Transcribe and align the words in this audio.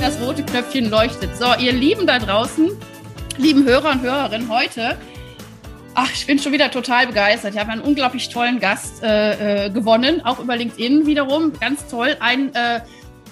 Das 0.00 0.20
rote 0.20 0.44
Knöpfchen 0.44 0.90
leuchtet. 0.90 1.36
So, 1.36 1.46
ihr 1.58 1.72
Lieben 1.72 2.06
da 2.06 2.18
draußen, 2.18 2.70
lieben 3.36 3.64
Hörer 3.64 3.90
und 3.90 4.02
Hörerinnen, 4.02 4.48
heute 4.48 4.96
Ach, 6.00 6.12
ich 6.12 6.26
bin 6.26 6.38
schon 6.38 6.52
wieder 6.52 6.70
total 6.70 7.08
begeistert. 7.08 7.54
Ich 7.54 7.60
habe 7.60 7.72
einen 7.72 7.80
unglaublich 7.80 8.28
tollen 8.28 8.60
Gast 8.60 9.02
äh, 9.02 9.66
äh, 9.66 9.70
gewonnen, 9.70 10.24
auch 10.24 10.38
über 10.38 10.54
LinkedIn 10.54 11.06
wiederum. 11.06 11.52
Ganz 11.58 11.88
toll. 11.88 12.16
Ein, 12.20 12.54
äh, 12.54 12.82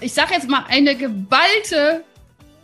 ich 0.00 0.12
sage 0.12 0.34
jetzt 0.34 0.48
mal, 0.48 0.64
eine 0.68 0.96
geballte 0.96 2.02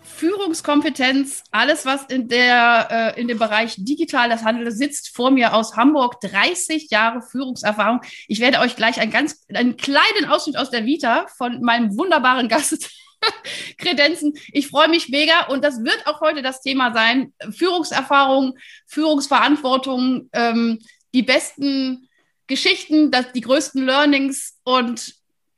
Führungskompetenz, 0.02 1.44
alles, 1.52 1.86
was 1.86 2.02
in, 2.06 2.26
der, 2.26 3.14
äh, 3.16 3.20
in 3.20 3.28
dem 3.28 3.38
Bereich 3.38 3.76
digitales 3.78 4.42
Handeln 4.42 4.72
sitzt, 4.72 5.14
vor 5.14 5.30
mir 5.30 5.54
aus 5.54 5.76
Hamburg, 5.76 6.20
30 6.20 6.90
Jahre 6.90 7.22
Führungserfahrung. 7.22 8.00
Ich 8.26 8.40
werde 8.40 8.58
euch 8.58 8.74
gleich 8.74 9.00
einen 9.00 9.12
ganz 9.12 9.44
einen 9.54 9.76
kleinen 9.76 10.28
Ausschnitt 10.28 10.56
aus 10.56 10.70
der 10.70 10.84
Vita 10.84 11.26
von 11.36 11.62
meinem 11.62 11.96
wunderbaren 11.96 12.48
Gast 12.48 12.90
Kredenzen. 13.78 14.34
Ich 14.52 14.68
freue 14.68 14.88
mich 14.88 15.08
mega 15.08 15.46
und 15.46 15.62
das 15.62 15.82
wird 15.84 16.06
auch 16.06 16.20
heute 16.20 16.42
das 16.42 16.62
Thema 16.62 16.92
sein. 16.92 17.32
Führungserfahrung, 17.50 18.58
Führungsverantwortung, 18.86 20.28
ähm, 20.32 20.78
die 21.14 21.22
besten 21.22 22.08
Geschichten, 22.46 23.10
das, 23.10 23.32
die 23.32 23.40
größten 23.40 23.84
Learnings 23.84 24.58
und 24.64 25.14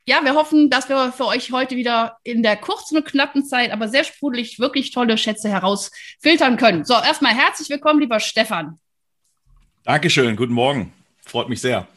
ja, 0.07 0.23
wir 0.23 0.35
hoffen, 0.35 0.69
dass 0.69 0.87
wir 0.87 1.11
für 1.11 1.25
euch 1.25 1.51
heute 1.51 1.75
wieder 1.75 2.17
in 2.23 2.43
der 2.43 2.57
kurzen 2.57 2.97
und 2.97 3.05
knappen 3.05 3.43
Zeit, 3.43 3.71
aber 3.71 3.87
sehr 3.87 4.03
sprudelig, 4.03 4.59
wirklich 4.59 4.91
tolle 4.91 5.17
Schätze 5.17 5.49
herausfiltern 5.49 6.57
können. 6.57 6.85
So, 6.85 6.93
erstmal 6.93 7.33
herzlich 7.33 7.69
willkommen, 7.69 8.01
lieber 8.01 8.19
Stefan. 8.19 8.79
Dankeschön, 9.83 10.35
guten 10.35 10.53
Morgen. 10.53 10.93
Freut 11.25 11.49
mich 11.49 11.59
sehr. 11.59 11.87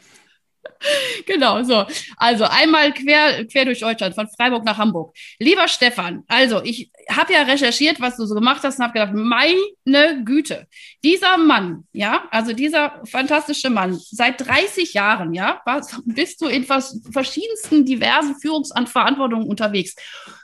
genau, 1.25 1.63
so. 1.63 1.85
Also 2.17 2.45
einmal 2.45 2.93
quer, 2.93 3.45
quer 3.45 3.65
durch 3.65 3.79
Deutschland, 3.79 4.15
von 4.15 4.27
Freiburg 4.27 4.63
nach 4.63 4.77
Hamburg. 4.77 5.15
Lieber 5.39 5.67
Stefan, 5.67 6.23
also 6.27 6.61
ich 6.63 6.91
habe 7.09 7.33
ja 7.33 7.43
recherchiert, 7.43 7.99
was 7.99 8.17
du 8.17 8.25
so 8.25 8.35
gemacht 8.35 8.61
hast 8.63 8.79
und 8.79 8.85
habe 8.85 8.93
gedacht, 8.93 9.13
meine 9.13 10.23
Güte, 10.23 10.67
dieser 11.03 11.37
Mann, 11.37 11.85
ja, 11.93 12.27
also 12.31 12.53
dieser 12.53 13.01
fantastische 13.05 13.69
Mann, 13.69 13.99
seit 13.99 14.45
30 14.45 14.93
Jahren, 14.93 15.33
ja, 15.33 15.61
was, 15.65 16.01
bist 16.05 16.41
du 16.41 16.47
in 16.47 16.63
vers 16.63 17.01
verschiedensten 17.11 17.85
diversen 17.85 18.35
Führungsverantwortungen 18.39 19.47
unterwegs. 19.47 19.95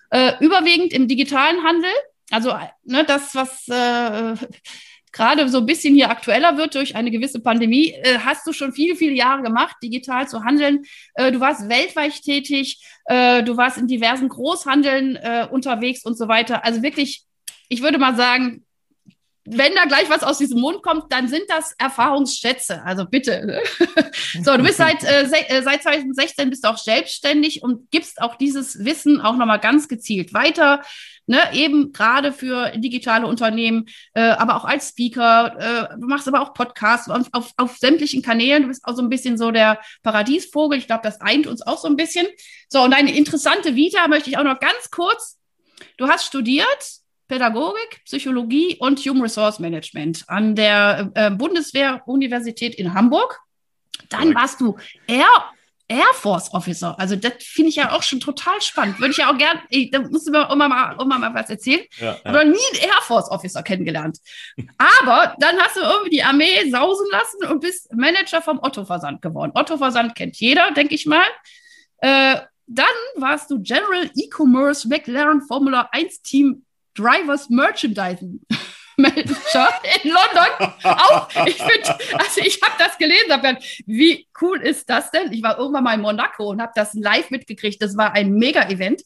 Äh, 0.10 0.34
überwiegend 0.40 0.94
im 0.94 1.08
digitalen 1.08 1.64
Handel, 1.64 1.92
also 2.32 2.54
ne, 2.84 3.04
das, 3.06 3.36
was 3.36 3.68
äh, 3.68 4.36
gerade 5.16 5.48
so 5.48 5.60
ein 5.60 5.66
bisschen 5.66 5.96
hier 5.96 6.10
aktueller 6.10 6.58
wird 6.58 6.76
durch 6.76 6.96
eine 6.96 7.10
gewisse 7.10 7.40
Pandemie, 7.40 7.92
äh, 7.92 8.20
hast 8.20 8.46
du 8.46 8.52
schon 8.52 8.74
viele, 8.74 8.96
viele 8.96 9.14
Jahre 9.14 9.42
gemacht, 9.44 9.78
digital 9.82 10.28
zu 10.28 10.44
handeln. 10.44 10.84
Äh, 11.14 11.32
du 11.32 11.40
warst 11.40 11.70
weltweit 11.70 12.22
tätig, 12.22 12.84
äh, 13.06 13.42
du 13.42 13.56
warst 13.56 13.78
in 13.78 13.88
diversen 13.88 14.28
Großhandeln 14.28 15.16
äh, 15.16 15.48
unterwegs 15.50 16.04
und 16.06 16.18
so 16.18 16.28
weiter. 16.28 16.66
Also 16.66 16.84
wirklich, 16.84 17.24
ich 17.70 17.82
würde 17.82 17.98
mal 17.98 18.16
sagen, 18.16 18.66
wenn 19.46 19.76
da 19.76 19.86
gleich 19.86 20.10
was 20.10 20.24
aus 20.24 20.38
diesem 20.38 20.60
Mund 20.60 20.82
kommt, 20.82 21.12
dann 21.12 21.28
sind 21.28 21.44
das 21.48 21.74
Erfahrungsschätze. 21.78 22.82
Also 22.84 23.06
bitte. 23.06 23.62
so, 24.44 24.58
du 24.58 24.64
bist 24.64 24.78
seit, 24.78 25.04
äh, 25.04 25.24
äh 25.24 25.62
seit 25.62 25.84
2016 25.84 26.50
bist 26.50 26.66
auch 26.66 26.78
selbstständig 26.78 27.64
und 27.64 27.92
gibst 27.92 28.22
auch 28.22 28.36
dieses 28.36 28.84
Wissen 28.84 29.22
auch 29.22 29.36
nochmal 29.38 29.60
ganz 29.60 29.88
gezielt 29.88 30.34
weiter 30.34 30.82
ne, 31.28 31.54
eben 31.54 31.92
gerade 31.92 32.32
für 32.32 32.72
digitale 32.78 33.28
Unternehmen, 33.28 33.86
äh, 34.14 34.22
aber 34.22 34.56
auch 34.56 34.66
als 34.66 34.90
Speaker, 34.90 35.92
äh, 35.92 36.00
du 36.00 36.08
machst 36.08 36.28
aber 36.28 36.42
auch 36.42 36.54
Podcasts 36.54 37.10
auf, 37.10 37.28
auf, 37.32 37.52
auf 37.58 37.78
sämtlichen 37.78 38.22
Kanälen, 38.22 38.64
du 38.64 38.68
bist 38.70 38.86
auch 38.86 38.96
so 38.96 39.02
ein 39.02 39.10
bisschen 39.10 39.38
so 39.38 39.52
der 39.52 39.80
Paradiesvogel, 40.04 40.78
ich 40.78 40.88
glaube, 40.88 41.04
das 41.04 41.22
eint 41.22 41.48
uns 41.48 41.62
auch 41.62 41.80
so 41.80 41.88
ein 41.88 41.96
bisschen. 41.96 42.28
So, 42.70 42.82
und 42.82 42.92
deine 42.92 43.16
interessante 43.16 43.76
Vita 43.76 44.08
möchte 44.08 44.30
ich 44.30 44.38
auch 44.38 44.44
noch 44.44 44.60
ganz 44.60 44.90
kurz, 44.92 45.40
du 45.98 46.08
hast 46.08 46.26
studiert, 46.26 47.00
Pädagogik, 47.28 48.04
Psychologie 48.06 48.78
und 48.80 49.00
Human 49.00 49.24
Resource 49.24 49.60
Management 49.60 50.24
an 50.28 50.56
der 50.56 51.12
äh, 51.16 51.32
Bundeswehr-Universität 51.32 52.76
in 52.76 52.94
Hamburg. 52.94 53.40
Dann 54.10 54.36
warst 54.36 54.62
du 54.62 54.78
Air 55.08 55.28
Air 55.88 56.14
Force 56.14 56.52
Officer. 56.52 56.98
Also 57.00 57.16
das 57.16 57.34
finde 57.40 57.70
ich 57.70 57.76
ja 57.76 57.92
auch 57.92 58.02
schon 58.02 58.20
total 58.20 58.60
spannend. 58.60 59.00
Würde 59.00 59.12
ich 59.12 59.18
ja 59.18 59.32
auch 59.32 59.38
gerne, 59.38 59.62
da 59.92 60.00
musst 60.00 60.28
du 60.28 60.32
mir 60.32 60.50
immer 60.52 60.68
mal, 60.68 60.96
immer 61.00 61.20
mal 61.20 61.34
was 61.34 61.50
erzählen. 61.50 61.84
Ja, 61.98 62.18
ja. 62.24 62.30
Oder 62.32 62.44
nie 62.44 62.58
einen 62.74 62.82
Air 62.82 63.02
Force 63.04 63.30
Officer 63.30 63.62
kennengelernt. 63.62 64.18
Aber 64.80 65.36
dann 65.40 65.60
hast 65.60 65.76
du 65.76 65.82
irgendwie 65.82 66.10
die 66.10 66.24
Armee 66.24 66.70
sausen 66.72 67.06
lassen 67.12 67.52
und 67.52 67.60
bist 67.60 67.94
Manager 67.94 68.42
vom 68.42 68.60
Otto 68.64 68.84
Versand 68.84 69.22
geworden. 69.22 69.52
Otto 69.54 69.78
Versand 69.78 70.16
kennt 70.16 70.38
jeder, 70.38 70.72
denke 70.72 70.96
ich 70.96 71.06
mal. 71.06 71.26
Äh, 71.98 72.38
dann 72.66 72.86
warst 73.18 73.52
du 73.52 73.62
General 73.62 74.10
E-Commerce 74.16 74.88
McLaren 74.88 75.44
Formula 75.44 75.88
1 75.92 76.24
Team 76.24 76.66
Drivers 76.96 77.50
Merchandising. 77.50 78.42
Manager 78.98 79.70
in 80.04 80.12
London. 80.12 80.74
Auch, 80.84 81.30
ich 81.46 81.58
finde, 81.58 81.98
also 82.14 82.42
ich 82.42 82.62
habe 82.62 82.76
das 82.80 82.98
gelesen, 82.98 83.32
habe 83.32 83.58
wie 83.86 84.28
cool 84.42 84.62
ist 84.62 84.90
das 84.90 85.12
denn? 85.12 85.32
Ich 85.34 85.44
war 85.44 85.58
irgendwann 85.58 85.84
mal 85.84 85.96
in 85.96 86.02
Monaco 86.02 86.50
und 86.50 86.62
habe 86.62 86.72
das 86.76 86.94
live 86.94 87.30
mitgekriegt. 87.30 87.82
Das 87.82 87.98
war 87.98 88.14
ein 88.14 88.34
Mega-Event. 88.34 89.04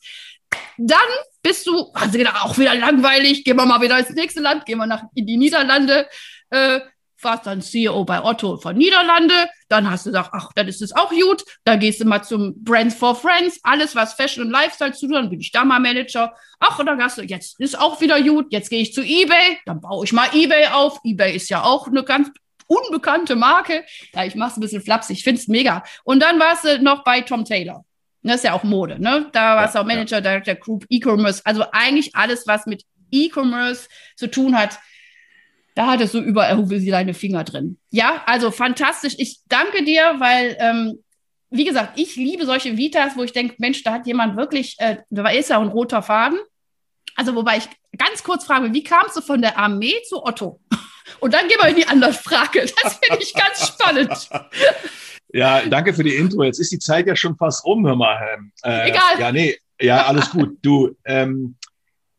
Dann 0.78 0.98
bist 1.42 1.68
du, 1.68 1.92
also 1.94 2.18
gedacht, 2.18 2.44
auch 2.44 2.58
wieder 2.58 2.76
langweilig, 2.76 3.44
gehen 3.44 3.58
wir 3.58 3.66
mal 3.66 3.82
wieder 3.82 4.00
ins 4.00 4.10
nächste 4.12 4.42
Land, 4.42 4.66
gehen 4.66 4.78
wir 4.78 4.88
nach 4.88 5.04
in 5.16 5.26
die 5.26 5.38
Niederlande. 5.38 6.08
Äh, 6.50 6.82
warst 7.24 7.46
dann 7.46 7.62
CEO 7.62 8.06
bei 8.06 8.24
Otto 8.24 8.58
von 8.58 8.78
Niederlande, 8.78 9.34
dann 9.68 9.90
hast 9.90 10.06
du 10.06 10.12
gesagt, 10.12 10.32
ach, 10.34 10.52
dann 10.56 10.68
ist 10.68 10.82
es 10.82 10.96
auch 10.96 11.10
gut, 11.10 11.44
dann 11.64 11.80
gehst 11.80 12.02
du 12.02 12.06
mal 12.06 12.24
zum 12.24 12.64
Brands 12.64 12.96
for 12.96 13.16
Friends, 13.16 13.60
alles 13.64 13.96
was 13.96 14.14
Fashion 14.14 14.46
und 14.46 14.52
Lifestyle 14.52 14.94
zu 14.94 15.08
tun, 15.08 15.16
dann 15.16 15.30
bin 15.30 15.40
ich 15.40 15.52
da 15.52 15.64
mal 15.64 15.80
Manager. 15.80 16.34
Ach, 16.60 16.80
und 16.80 16.86
dann 16.86 17.02
hast 17.02 17.18
du, 17.18 17.22
jetzt 17.24 17.60
ist 17.60 17.80
auch 17.80 18.02
wieder 18.02 18.22
gut, 18.22 18.48
jetzt 18.52 18.70
gehe 18.70 18.82
ich 18.82 18.94
zu 18.94 19.02
eBay, 19.02 19.60
dann 19.66 19.82
baue 19.82 20.06
ich 20.06 20.14
mal 20.14 20.30
eBay 20.34 20.68
auf. 20.68 21.00
eBay 21.04 21.36
ist 21.36 21.50
ja 21.50 21.64
auch 21.64 21.88
eine 21.88 22.04
ganz 22.04 22.30
unbekannte 22.68 23.36
Marke. 23.36 23.84
Ja, 24.14 24.26
ich 24.26 24.36
mache 24.36 24.52
es 24.52 24.58
ein 24.58 24.62
bisschen 24.62 24.82
flapsig, 24.82 25.18
ich 25.18 25.24
finde 25.24 25.42
es 25.42 25.48
mega. 25.48 25.84
Und 26.04 26.22
dann 26.22 26.40
warst 26.40 26.66
du 26.66 26.82
noch 26.82 27.04
bei 27.04 27.22
Tom 27.22 27.46
Taylor. 27.46 27.84
Das 28.22 28.38
ist 28.38 28.44
ja 28.44 28.54
auch 28.54 28.64
Mode, 28.64 29.02
ne? 29.02 29.28
Da 29.32 29.56
warst 29.56 29.76
du 29.76 29.80
auch 29.80 29.86
Manager, 29.86 30.18
ja. 30.18 30.22
Director, 30.22 30.56
Group, 30.56 30.86
E-Commerce. 30.90 31.42
Also 31.46 31.64
eigentlich 31.72 32.16
alles, 32.16 32.46
was 32.48 32.66
mit 32.66 32.84
E-Commerce 33.12 33.88
zu 34.16 34.28
tun 34.28 34.58
hat, 34.58 34.78
da 35.80 35.88
hattest 35.88 36.14
du 36.14 36.20
überall 36.20 36.66
sie 36.68 36.92
deine 36.92 37.14
Finger 37.14 37.46
drin. 37.46 37.78
Ja, 37.90 38.22
also 38.26 38.52
fantastisch. 38.52 39.16
Ich 39.18 39.40
danke 39.48 39.86
dir, 39.86 40.16
weil, 40.20 40.58
ähm, 40.60 41.02
wie 41.52 41.64
gesagt, 41.64 41.98
ich 41.98 42.18
liebe 42.18 42.46
solche 42.46 42.76
Vitas, 42.76 43.16
wo 43.16 43.24
ich 43.24 43.32
denke, 43.32 43.56
Mensch, 43.60 43.82
da 43.84 43.94
hat 43.94 44.06
jemand 44.06 44.36
wirklich, 44.36 44.76
äh, 44.80 44.98
da 45.10 45.30
ist 45.30 45.52
ja 45.52 45.58
ein 45.58 45.70
roter 45.70 46.02
Faden. 46.02 46.38
Also, 47.16 47.34
wobei 47.34 47.60
ich 47.60 47.70
ganz 47.98 48.26
kurz 48.26 48.44
frage, 48.44 48.74
wie 48.74 48.84
kamst 48.84 49.16
du 49.16 49.22
von 49.22 49.42
der 49.42 49.58
Armee 49.58 49.94
zu 50.10 50.22
Otto? 50.22 50.60
Und 51.22 51.34
dann 51.34 51.48
gehen 51.48 51.60
wir 51.62 51.70
in 51.70 51.78
die 51.78 51.88
andere 51.88 52.12
Frage. 52.12 52.60
Das 52.84 53.00
finde 53.02 53.24
ich 53.24 53.34
ganz 53.34 53.66
spannend. 53.66 54.30
Ja, 55.32 55.62
danke 55.62 55.94
für 55.94 56.04
die 56.04 56.16
Intro. 56.16 56.44
Jetzt 56.44 56.58
ist 56.58 56.72
die 56.72 56.80
Zeit 56.80 57.06
ja 57.06 57.16
schon 57.16 57.38
fast 57.38 57.64
rum, 57.64 57.86
hör 57.86 57.96
mal. 57.96 58.18
Äh, 58.64 58.90
Egal. 58.90 59.20
Ja, 59.20 59.32
nee, 59.32 59.56
ja, 59.80 60.08
alles 60.08 60.32
gut. 60.32 60.58
Du, 60.64 60.98
ähm, 61.06 61.56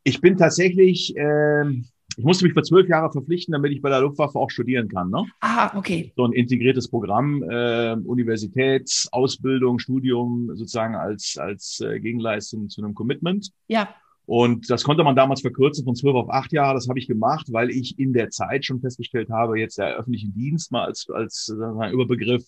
ich 0.05 0.21
bin 0.21 0.39
tatsächlich, 0.39 1.13
ähm, 1.17 1.90
ich 2.17 2.25
musste 2.25 2.45
mich 2.45 2.55
für 2.55 2.62
zwölf 2.62 2.89
Jahre 2.89 3.11
verpflichten, 3.11 3.53
damit 3.53 3.73
ich 3.73 3.83
bei 3.83 3.89
der 3.89 4.01
Luftwaffe 4.01 4.39
auch 4.39 4.51
studieren 4.51 4.89
kann. 4.89 5.11
Ne? 5.11 5.25
Ah, 5.41 5.77
okay. 5.77 6.12
So 6.17 6.25
ein 6.25 6.33
integriertes 6.33 6.89
Programm, 6.89 7.43
äh, 7.43 7.93
Universitätsausbildung, 7.93 9.79
Studium 9.79 10.51
sozusagen 10.55 10.97
als, 10.97 11.37
als 11.39 11.81
äh, 11.81 12.01
Gegenleistung 12.01 12.69
zu 12.69 12.83
einem 12.83 12.95
Commitment. 12.95 13.51
Ja. 13.69 13.89
Und 14.27 14.71
das 14.71 14.85
konnte 14.85 15.03
man 15.03 15.17
damals 15.17 15.41
verkürzen 15.41 15.85
von 15.85 15.97
zwölf 15.97 16.15
auf 16.15 16.31
acht 16.31 16.53
Jahre. 16.53 16.75
Das 16.75 16.89
habe 16.89 16.99
ich 16.99 17.09
gemacht, 17.09 17.49
weil 17.51 17.71
ich 17.71 17.99
in 17.99 18.13
der 18.13 18.31
Zeit 18.31 18.65
schon 18.65 18.81
festgestellt 18.81 19.29
habe, 19.31 19.59
jetzt 19.59 19.79
der 19.79 19.97
öffentliche 19.97 20.29
Dienst 20.29 20.71
mal 20.71 20.85
als, 20.85 21.09
als 21.11 21.47
sagen 21.47 21.93
Überbegriff, 21.93 22.45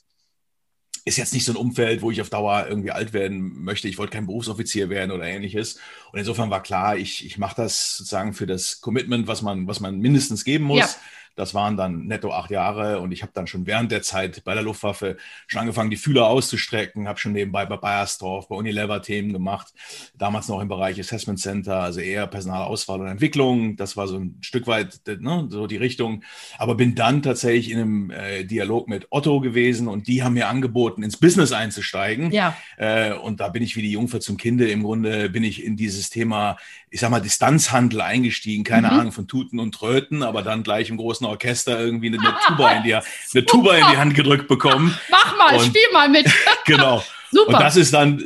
ist 1.04 1.16
jetzt 1.19 1.34
nicht 1.34 1.44
so 1.44 1.52
ein 1.52 1.56
Umfeld, 1.56 2.02
wo 2.02 2.10
ich 2.10 2.20
auf 2.20 2.31
Dauer 2.31 2.66
irgendwie 2.69 2.93
alt 2.93 3.12
werden 3.12 3.64
möchte. 3.64 3.88
Ich 3.88 3.99
wollte 3.99 4.12
kein 4.12 4.26
Berufsoffizier 4.26 4.88
werden 4.88 5.10
oder 5.10 5.25
ähnliches. 5.25 5.78
Und 6.12 6.19
insofern 6.19 6.50
war 6.50 6.62
klar, 6.62 6.96
ich, 6.96 7.26
ich 7.26 7.38
mache 7.38 7.56
das 7.56 7.96
sozusagen 7.96 8.34
für 8.34 8.46
das 8.46 8.81
Commitment, 8.81 9.26
was 9.26 9.43
man, 9.43 9.66
was 9.66 9.81
man 9.81 9.99
mindestens 9.99 10.44
geben 10.44 10.64
muss. 10.64 10.78
Ja. 10.78 10.88
Das 11.34 11.55
waren 11.55 11.76
dann 11.76 12.06
netto 12.06 12.32
acht 12.32 12.50
Jahre 12.50 13.00
und 13.00 13.12
ich 13.12 13.23
habe 13.23 13.32
dann 13.34 13.46
schon 13.46 13.67
während 13.67 13.90
der 13.90 14.02
Zeit 14.02 14.44
bei 14.44 14.55
der 14.55 14.62
Luftwaffe 14.62 15.17
schon 15.46 15.61
angefangen, 15.61 15.90
die 15.90 15.96
Fühler 15.96 16.26
auszustrecken, 16.26 17.08
habe 17.08 17.19
schon 17.19 17.32
nebenbei 17.32 17.67
bei 17.67 17.76
Bayersdorf, 17.76 18.49
bei 18.49 18.56
Unilever 18.56 19.02
Themen 19.02 19.32
gemacht, 19.32 19.73
damals 20.14 20.49
noch 20.49 20.61
im 20.61 20.69
Bereich 20.69 20.99
Assessment 20.99 21.40
Center, 21.40 21.81
also 21.81 22.00
eher 22.00 22.26
Personalauswahl 22.26 23.00
und 23.00 23.06
Entwicklung. 23.06 23.76
Das 23.76 23.96
war 23.96 24.08
so 24.08 24.19
ein 24.19 24.38
Stück 24.40 24.67
weit 24.67 25.00
ne, 25.06 25.46
so 25.50 25.67
die 25.67 25.76
Richtung. 25.76 26.23
Aber 26.58 26.75
bin 26.75 26.94
dann 26.94 27.23
tatsächlich 27.23 27.70
in 27.70 27.79
einem 27.79 28.11
äh, 28.11 28.44
Dialog 28.44 28.88
mit 28.88 29.06
Otto 29.11 29.40
gewesen 29.40 29.88
und 29.88 30.08
die 30.08 30.23
haben 30.23 30.34
mir 30.34 30.49
angeboten, 30.49 31.02
ins 31.02 31.17
Business 31.17 31.52
einzusteigen. 31.52 32.31
Ja. 32.31 32.56
Äh, 32.76 33.14
und 33.14 33.40
da 33.40 33.49
bin 33.49 33.62
ich 33.62 33.76
wie 33.76 33.82
die 33.82 33.93
Jungfer 33.93 34.20
zum 34.20 34.37
Kinde. 34.37 34.70
Im 34.70 34.82
Grunde 34.82 35.31
bin 35.31 35.44
ich 35.44 35.64
in 35.64 35.76
dieses 35.76 36.11
Thema, 36.11 36.56
ich 36.93 37.00
sag 37.00 37.11
mal, 37.11 37.21
Distanzhandel 37.21 38.03
eingestiegen. 38.03 38.65
Keine 38.65 38.89
mhm. 38.89 38.99
Ahnung 38.99 39.12
von 39.12 39.27
Tuten 39.27 39.59
und 39.59 39.75
Tröten, 39.75 40.23
aber 40.23 40.43
dann 40.43 40.62
gleich 40.62 40.91
im 40.91 40.99
großen 40.99 41.27
Orchester 41.27 41.81
irgendwie 41.81 42.09
eine, 42.09 42.19
eine 42.21 42.35
Tuba 42.47 42.71
in 42.73 42.83
die, 42.83 42.94
eine 42.94 43.47
Tuba 43.47 43.75
in 43.77 43.87
die 43.91 43.97
Hand 43.97 44.15
gedrückt 44.15 44.47
bekommen. 44.47 44.97
Mach 45.11 45.37
mal, 45.39 45.56
und, 45.56 45.65
spiel 45.65 45.83
mal 45.93 46.11
mit. 46.11 46.31
genau. 46.67 47.03
Super. 47.31 47.55
Und 47.55 47.61
das 47.62 47.77
ist 47.77 47.94
dann 47.94 48.23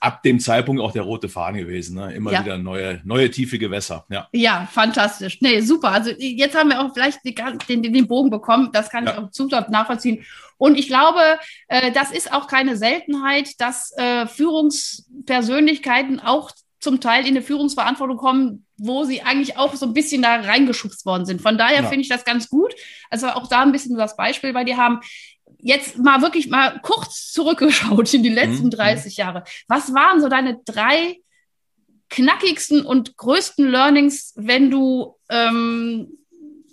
ab 0.00 0.22
dem 0.22 0.40
Zeitpunkt 0.40 0.80
auch 0.80 0.92
der 0.92 1.02
rote 1.02 1.28
Faden 1.28 1.58
gewesen. 1.58 1.96
Ne? 1.96 2.14
Immer 2.14 2.32
ja. 2.32 2.42
wieder 2.42 2.56
neue, 2.56 3.02
neue 3.04 3.30
tiefe 3.30 3.58
Gewässer. 3.58 4.06
Ja. 4.08 4.26
ja, 4.32 4.66
fantastisch. 4.72 5.42
Nee, 5.42 5.60
super. 5.60 5.90
Also 5.90 6.12
jetzt 6.18 6.56
haben 6.56 6.70
wir 6.70 6.80
auch 6.80 6.94
vielleicht 6.94 7.18
den, 7.26 7.82
den, 7.82 7.92
den 7.92 8.08
Bogen 8.08 8.30
bekommen. 8.30 8.70
Das 8.72 8.88
kann 8.88 9.04
ja. 9.04 9.12
ich 9.12 9.18
auch 9.18 9.30
zutraut 9.30 9.68
nachvollziehen. 9.68 10.24
Und 10.56 10.78
ich 10.78 10.88
glaube, 10.88 11.20
äh, 11.68 11.92
das 11.92 12.10
ist 12.10 12.32
auch 12.32 12.46
keine 12.46 12.78
Seltenheit, 12.78 13.60
dass 13.60 13.92
äh, 13.98 14.26
Führungspersönlichkeiten 14.26 16.18
auch 16.18 16.50
zum 16.80 17.00
Teil 17.00 17.22
in 17.22 17.36
eine 17.36 17.42
Führungsverantwortung 17.42 18.16
kommen, 18.16 18.66
wo 18.76 19.04
sie 19.04 19.22
eigentlich 19.22 19.56
auch 19.56 19.74
so 19.74 19.86
ein 19.86 19.94
bisschen 19.94 20.22
da 20.22 20.36
reingeschubst 20.36 21.04
worden 21.04 21.26
sind. 21.26 21.42
Von 21.42 21.58
daher 21.58 21.82
ja. 21.82 21.88
finde 21.88 22.02
ich 22.02 22.08
das 22.08 22.24
ganz 22.24 22.48
gut. 22.48 22.74
Also 23.10 23.28
auch 23.28 23.48
da 23.48 23.62
ein 23.62 23.72
bisschen 23.72 23.96
das 23.96 24.16
Beispiel 24.16 24.52
bei 24.52 24.64
dir 24.64 24.76
haben. 24.76 25.00
Jetzt 25.60 25.98
mal 25.98 26.22
wirklich 26.22 26.48
mal 26.48 26.78
kurz 26.82 27.32
zurückgeschaut 27.32 28.14
in 28.14 28.22
die 28.22 28.28
letzten 28.28 28.66
mhm. 28.66 28.70
30 28.70 29.16
Jahre. 29.16 29.44
Was 29.66 29.92
waren 29.92 30.20
so 30.20 30.28
deine 30.28 30.60
drei 30.64 31.16
knackigsten 32.10 32.86
und 32.86 33.16
größten 33.16 33.68
Learnings, 33.68 34.32
wenn 34.36 34.70
du 34.70 35.16
ähm, 35.28 36.08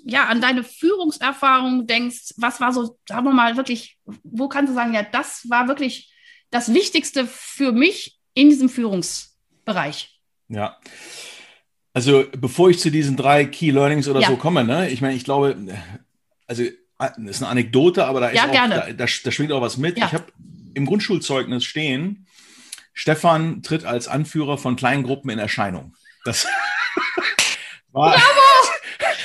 ja 0.05 0.25
an 0.25 0.39
deine 0.39 0.63
Führungserfahrung 0.63 1.87
denkst? 1.87 2.35
Was 2.37 2.61
war 2.61 2.71
so, 2.71 2.97
sagen 3.07 3.25
wir 3.25 3.33
mal, 3.33 3.57
wirklich, 3.57 3.97
wo 4.23 4.47
kannst 4.49 4.69
du 4.69 4.75
sagen, 4.75 4.93
ja, 4.93 5.03
das 5.03 5.49
war 5.49 5.67
wirklich 5.67 6.13
das 6.51 6.73
Wichtigste 6.73 7.25
für 7.25 7.71
mich 7.71 8.19
in 8.35 8.49
diesem 8.49 8.69
Führungsbereich? 9.65 10.19
Ja. 10.47 10.77
Also 11.93 12.25
bevor 12.37 12.69
ich 12.69 12.79
zu 12.79 12.91
diesen 12.91 13.17
drei 13.17 13.45
Key 13.45 13.71
Learnings 13.71 14.07
oder 14.07 14.19
ja. 14.19 14.27
so 14.27 14.35
komme, 14.35 14.63
ne, 14.63 14.89
ich 14.89 15.01
meine, 15.01 15.15
ich 15.15 15.23
glaube, 15.23 15.55
also 16.47 16.63
das 16.97 17.17
ist 17.17 17.41
eine 17.41 17.51
Anekdote, 17.51 18.05
aber 18.05 18.19
da, 18.19 18.29
ist 18.29 18.35
ja, 18.35 18.47
auch, 18.47 18.51
da, 18.51 18.91
da, 18.91 18.93
da, 18.93 19.07
schwingt 19.07 19.51
auch 19.51 19.61
was 19.61 19.77
mit. 19.77 19.97
Ja. 19.97 20.05
Ich 20.05 20.13
habe 20.13 20.25
im 20.73 20.85
Grundschulzeugnis 20.85 21.63
stehen, 21.63 22.27
Stefan 22.93 23.63
tritt 23.63 23.85
als 23.85 24.07
Anführer 24.07 24.57
von 24.57 24.75
kleinen 24.75 25.03
Gruppen 25.03 25.29
in 25.29 25.39
Erscheinung. 25.39 25.95
Das 26.25 26.45
war 27.91 28.11
Bravo! 28.11 28.21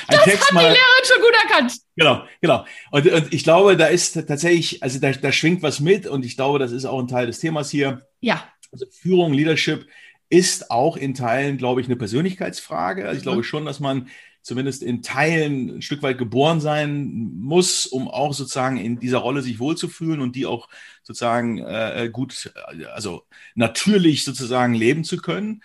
ein 0.07 0.17
das 0.17 0.23
Text 0.25 0.47
hat 0.47 0.53
mal, 0.53 0.61
die 0.61 0.67
Lehrerin 0.67 1.05
schon 1.05 1.21
gut 1.21 1.35
erkannt. 1.43 1.73
Genau, 1.95 2.23
genau. 2.41 2.65
Und, 2.91 3.07
und 3.07 3.33
ich 3.33 3.43
glaube, 3.43 3.77
da 3.77 3.87
ist 3.87 4.13
tatsächlich, 4.13 4.81
also 4.83 4.99
da, 4.99 5.11
da 5.11 5.31
schwingt 5.31 5.61
was 5.61 5.79
mit 5.79 6.07
und 6.07 6.25
ich 6.25 6.35
glaube, 6.35 6.59
das 6.59 6.71
ist 6.71 6.85
auch 6.85 6.99
ein 6.99 7.07
Teil 7.07 7.27
des 7.27 7.39
Themas 7.39 7.69
hier. 7.69 8.05
Ja. 8.19 8.45
Also 8.71 8.85
Führung, 8.89 9.33
Leadership 9.33 9.87
ist 10.31 10.71
auch 10.71 10.95
in 10.95 11.13
Teilen, 11.13 11.57
glaube 11.57 11.81
ich, 11.81 11.87
eine 11.87 11.97
Persönlichkeitsfrage. 11.97 13.05
Also 13.05 13.17
ich 13.17 13.23
glaube 13.23 13.39
mhm. 13.39 13.43
schon, 13.43 13.65
dass 13.65 13.79
man 13.79 14.07
zumindest 14.41 14.81
in 14.81 15.03
Teilen 15.03 15.77
ein 15.77 15.81
Stück 15.81 16.01
weit 16.01 16.17
geboren 16.17 16.61
sein 16.61 17.31
muss, 17.35 17.85
um 17.85 18.07
auch 18.07 18.33
sozusagen 18.33 18.77
in 18.77 18.97
dieser 18.97 19.19
Rolle 19.19 19.41
sich 19.41 19.59
wohlzufühlen 19.59 20.21
und 20.21 20.35
die 20.35 20.45
auch 20.45 20.69
sozusagen 21.03 21.59
äh, 21.59 22.09
gut, 22.11 22.51
also 22.93 23.23
natürlich 23.55 24.23
sozusagen 24.23 24.73
leben 24.73 25.03
zu 25.03 25.17
können. 25.17 25.61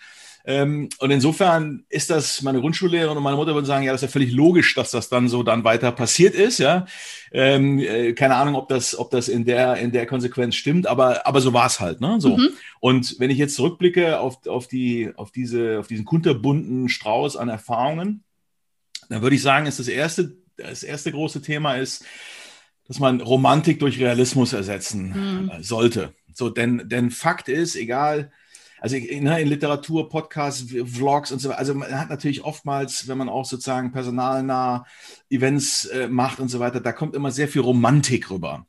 Ähm, 0.49 0.87
und 0.99 1.11
insofern 1.11 1.83
ist 1.89 2.09
das, 2.09 2.41
meine 2.41 2.61
Grundschullehrerin 2.61 3.17
und 3.17 3.23
meine 3.23 3.35
Mutter 3.35 3.53
würden 3.53 3.65
sagen, 3.65 3.83
ja, 3.83 3.91
das 3.91 4.01
ist 4.01 4.07
ja 4.07 4.13
völlig 4.13 4.31
logisch, 4.31 4.73
dass 4.75 4.91
das 4.91 5.09
dann 5.09 5.27
so 5.27 5.43
dann 5.43 5.65
weiter 5.65 5.91
passiert 5.91 6.35
ist, 6.35 6.59
ja. 6.59 6.85
Ähm, 7.33 7.79
äh, 7.79 8.13
keine 8.13 8.35
Ahnung, 8.35 8.55
ob 8.55 8.69
das, 8.69 8.97
ob 8.97 9.11
das 9.11 9.27
in 9.27 9.43
der, 9.43 9.75
in 9.75 9.91
der 9.91 10.05
Konsequenz 10.05 10.55
stimmt, 10.55 10.87
aber, 10.87 11.27
aber 11.27 11.41
so 11.41 11.51
war 11.51 11.67
es 11.67 11.81
halt, 11.81 11.99
ne, 11.99 12.21
so. 12.21 12.37
Mhm. 12.37 12.47
Und 12.79 13.19
wenn 13.19 13.29
ich 13.29 13.37
jetzt 13.37 13.55
zurückblicke 13.55 14.21
auf, 14.21 14.47
auf 14.47 14.69
die, 14.69 15.11
auf 15.17 15.31
diese, 15.31 15.79
auf 15.79 15.87
diesen 15.87 16.05
kunterbunten 16.05 16.87
Strauß 16.87 17.35
an 17.35 17.49
Erfahrungen, 17.49 18.23
dann 19.09 19.21
würde 19.21 19.35
ich 19.35 19.41
sagen, 19.41 19.65
ist 19.65 19.79
das 19.79 19.89
erste, 19.89 20.37
das 20.55 20.81
erste 20.81 21.11
große 21.11 21.41
Thema 21.41 21.75
ist, 21.75 22.05
dass 22.87 22.99
man 22.99 23.19
Romantik 23.19 23.79
durch 23.81 23.99
Realismus 23.99 24.53
ersetzen 24.53 25.49
mhm. 25.51 25.51
sollte. 25.61 26.13
So, 26.33 26.49
denn, 26.49 26.83
denn 26.85 27.11
Fakt 27.11 27.49
ist, 27.49 27.75
egal, 27.75 28.31
also 28.79 28.97
ne, 28.97 29.41
in 29.41 29.47
Literatur, 29.47 30.09
Podcasts, 30.09 30.73
Vlogs 30.85 31.31
und 31.31 31.39
so 31.39 31.49
weiter. 31.49 31.59
Also 31.59 31.73
man 31.73 31.99
hat 31.99 32.09
natürlich 32.09 32.43
oftmals, 32.43 33.07
wenn 33.07 33.17
man 33.17 33.29
auch 33.29 33.45
sozusagen 33.45 33.91
personalnah 33.91 34.85
Events 35.29 35.85
äh, 35.85 36.07
macht 36.07 36.39
und 36.39 36.49
so 36.49 36.59
weiter, 36.59 36.79
da 36.79 36.91
kommt 36.91 37.15
immer 37.15 37.31
sehr 37.31 37.47
viel 37.47 37.61
Romantik 37.61 38.29
rüber. 38.29 38.65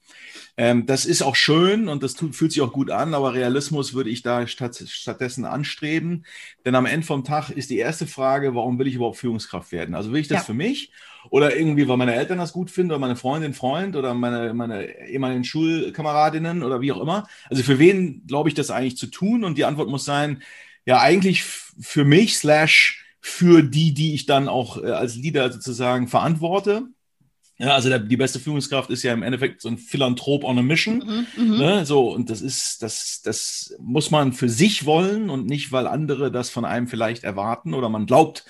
Ähm, 0.60 0.86
das 0.86 1.06
ist 1.06 1.22
auch 1.22 1.36
schön 1.36 1.88
und 1.88 2.02
das 2.02 2.14
tut, 2.14 2.34
fühlt 2.34 2.50
sich 2.50 2.62
auch 2.62 2.72
gut 2.72 2.90
an, 2.90 3.14
aber 3.14 3.32
Realismus 3.32 3.94
würde 3.94 4.10
ich 4.10 4.22
da 4.22 4.44
statt, 4.48 4.82
stattdessen 4.88 5.44
anstreben. 5.44 6.26
Denn 6.64 6.74
am 6.74 6.84
Ende 6.84 7.06
vom 7.06 7.22
Tag 7.22 7.50
ist 7.50 7.70
die 7.70 7.78
erste 7.78 8.08
Frage, 8.08 8.56
warum 8.56 8.76
will 8.76 8.88
ich 8.88 8.96
überhaupt 8.96 9.18
Führungskraft 9.18 9.70
werden? 9.70 9.94
Also 9.94 10.12
will 10.12 10.20
ich 10.20 10.26
das 10.26 10.38
ja. 10.38 10.44
für 10.44 10.54
mich 10.54 10.90
oder 11.30 11.56
irgendwie, 11.56 11.86
weil 11.86 11.96
meine 11.96 12.16
Eltern 12.16 12.38
das 12.38 12.52
gut 12.52 12.72
finden 12.72 12.90
oder 12.90 12.98
meine 12.98 13.14
Freundin, 13.14 13.54
Freund 13.54 13.94
oder 13.94 14.14
meine, 14.14 14.52
meine 14.52 15.08
ehemaligen 15.08 15.44
Schulkameradinnen 15.44 16.64
oder 16.64 16.80
wie 16.80 16.90
auch 16.90 17.00
immer. 17.00 17.28
Also 17.48 17.62
für 17.62 17.78
wen 17.78 18.26
glaube 18.26 18.48
ich 18.48 18.56
das 18.56 18.72
eigentlich 18.72 18.96
zu 18.96 19.06
tun? 19.06 19.44
Und 19.44 19.58
die 19.58 19.64
Antwort 19.64 19.88
muss 19.88 20.04
sein, 20.04 20.42
ja, 20.86 21.00
eigentlich 21.00 21.44
für 21.44 22.04
mich 22.04 22.36
slash 22.36 23.04
für 23.20 23.62
die, 23.62 23.94
die 23.94 24.14
ich 24.14 24.26
dann 24.26 24.48
auch 24.48 24.82
äh, 24.82 24.90
als 24.90 25.14
Leader 25.14 25.52
sozusagen 25.52 26.08
verantworte. 26.08 26.88
Ja, 27.58 27.74
also 27.74 27.88
der, 27.88 27.98
die 27.98 28.16
beste 28.16 28.38
Führungskraft 28.38 28.88
ist 28.90 29.02
ja 29.02 29.12
im 29.12 29.24
Endeffekt 29.24 29.60
so 29.60 29.68
ein 29.68 29.78
Philanthrop 29.78 30.44
on 30.44 30.58
a 30.58 30.62
Mission. 30.62 31.26
Mhm, 31.36 31.44
mhm, 31.44 31.58
ne? 31.58 31.86
So, 31.86 32.12
und 32.12 32.30
das 32.30 32.40
ist, 32.40 32.82
das, 32.82 33.20
das 33.24 33.74
muss 33.80 34.12
man 34.12 34.32
für 34.32 34.48
sich 34.48 34.86
wollen 34.86 35.28
und 35.28 35.46
nicht, 35.46 35.72
weil 35.72 35.88
andere 35.88 36.30
das 36.30 36.50
von 36.50 36.64
einem 36.64 36.86
vielleicht 36.86 37.24
erwarten 37.24 37.74
oder 37.74 37.88
man 37.88 38.06
glaubt, 38.06 38.44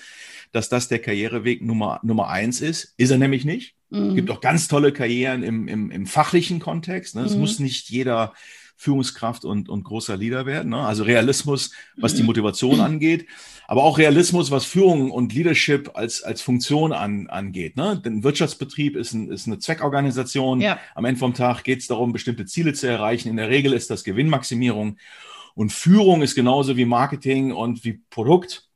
dass 0.51 0.69
das 0.69 0.87
der 0.87 0.99
Karriereweg 0.99 1.63
Nummer, 1.63 1.99
Nummer 2.03 2.29
eins 2.29 2.61
ist. 2.61 2.93
Ist 2.97 3.09
er 3.09 3.17
nämlich 3.17 3.45
nicht. 3.45 3.75
Mhm. 3.89 4.09
Es 4.09 4.15
gibt 4.15 4.29
auch 4.29 4.41
ganz 4.41 4.67
tolle 4.67 4.93
Karrieren 4.93 5.41
im, 5.41 5.67
im, 5.67 5.89
im 5.89 6.05
fachlichen 6.05 6.59
Kontext. 6.59 7.15
Ne? 7.15 7.23
Es 7.23 7.33
mhm. 7.33 7.39
muss 7.39 7.59
nicht 7.59 7.89
jeder 7.89 8.33
Führungskraft 8.79 9.45
und, 9.45 9.69
und 9.69 9.83
großer 9.83 10.17
Leader 10.17 10.47
werden. 10.47 10.71
Ne? 10.71 10.79
Also 10.79 11.03
Realismus, 11.03 11.71
was 11.97 12.15
die 12.15 12.21
mhm. 12.21 12.27
Motivation 12.27 12.79
angeht 12.81 13.27
aber 13.69 13.83
auch 13.83 13.99
Realismus, 13.99 14.49
was 14.49 14.65
Führung 14.65 15.11
und 15.11 15.31
Leadership 15.31 15.91
als, 15.93 16.23
als 16.23 16.41
Funktion 16.41 16.91
an, 16.91 17.27
angeht. 17.27 17.77
Ne? 17.77 18.01
Denn 18.03 18.23
Wirtschaftsbetrieb 18.23 18.95
ist, 18.95 19.13
ein, 19.13 19.29
ist 19.29 19.45
eine 19.45 19.59
Zweckorganisation. 19.59 20.59
Ja. 20.59 20.79
Am 20.95 21.05
Ende 21.05 21.19
vom 21.19 21.35
Tag 21.35 21.63
geht 21.63 21.77
es 21.77 21.85
darum, 21.85 22.11
bestimmte 22.11 22.47
Ziele 22.47 22.73
zu 22.73 22.87
erreichen. 22.87 23.29
In 23.29 23.37
der 23.37 23.49
Regel 23.49 23.73
ist 23.73 23.91
das 23.91 24.03
Gewinnmaximierung. 24.03 24.97
Und 25.53 25.71
Führung 25.71 26.23
ist 26.23 26.33
genauso 26.33 26.77
wie 26.77 26.85
Marketing 26.85 27.51
und 27.51 27.83
wie 27.83 28.01
Produkt. 28.09 28.67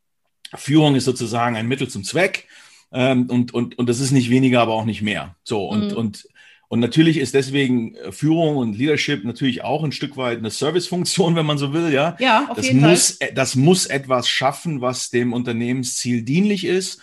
Führung 0.53 0.93
ist 0.93 1.05
sozusagen 1.05 1.55
ein 1.55 1.67
Mittel 1.67 1.87
zum 1.87 2.03
Zweck. 2.03 2.47
Ähm, 2.91 3.25
und, 3.31 3.51
und, 3.51 3.79
und 3.79 3.89
das 3.89 3.99
ist 3.99 4.11
nicht 4.11 4.29
weniger, 4.29 4.61
aber 4.61 4.73
auch 4.73 4.85
nicht 4.85 5.01
mehr. 5.01 5.35
So, 5.43 5.69
und, 5.69 5.87
mhm. 5.89 5.97
und 5.97 6.27
und 6.67 6.79
natürlich 6.79 7.17
ist 7.17 7.33
deswegen 7.33 7.95
äh, 7.95 8.11
Führung 8.11 8.57
und 8.57 8.77
Leadership 8.77 9.23
natürlich 9.23 9.63
auch 9.63 9.83
ein 9.83 9.91
Stück 9.91 10.17
weit 10.17 10.39
eine 10.39 10.49
Servicefunktion, 10.49 11.35
wenn 11.35 11.45
man 11.45 11.57
so 11.57 11.73
will, 11.73 11.93
ja. 11.93 12.15
Ja, 12.19 12.47
auf 12.49 12.57
das 12.57 12.67
jeden 12.67 12.81
muss, 12.81 13.11
Fall. 13.11 13.29
Äh, 13.29 13.33
das 13.33 13.55
muss 13.55 13.85
etwas 13.85 14.27
schaffen, 14.27 14.81
was 14.81 15.09
dem 15.09 15.33
Unternehmensziel 15.33 16.23
dienlich 16.23 16.65
ist. 16.65 17.01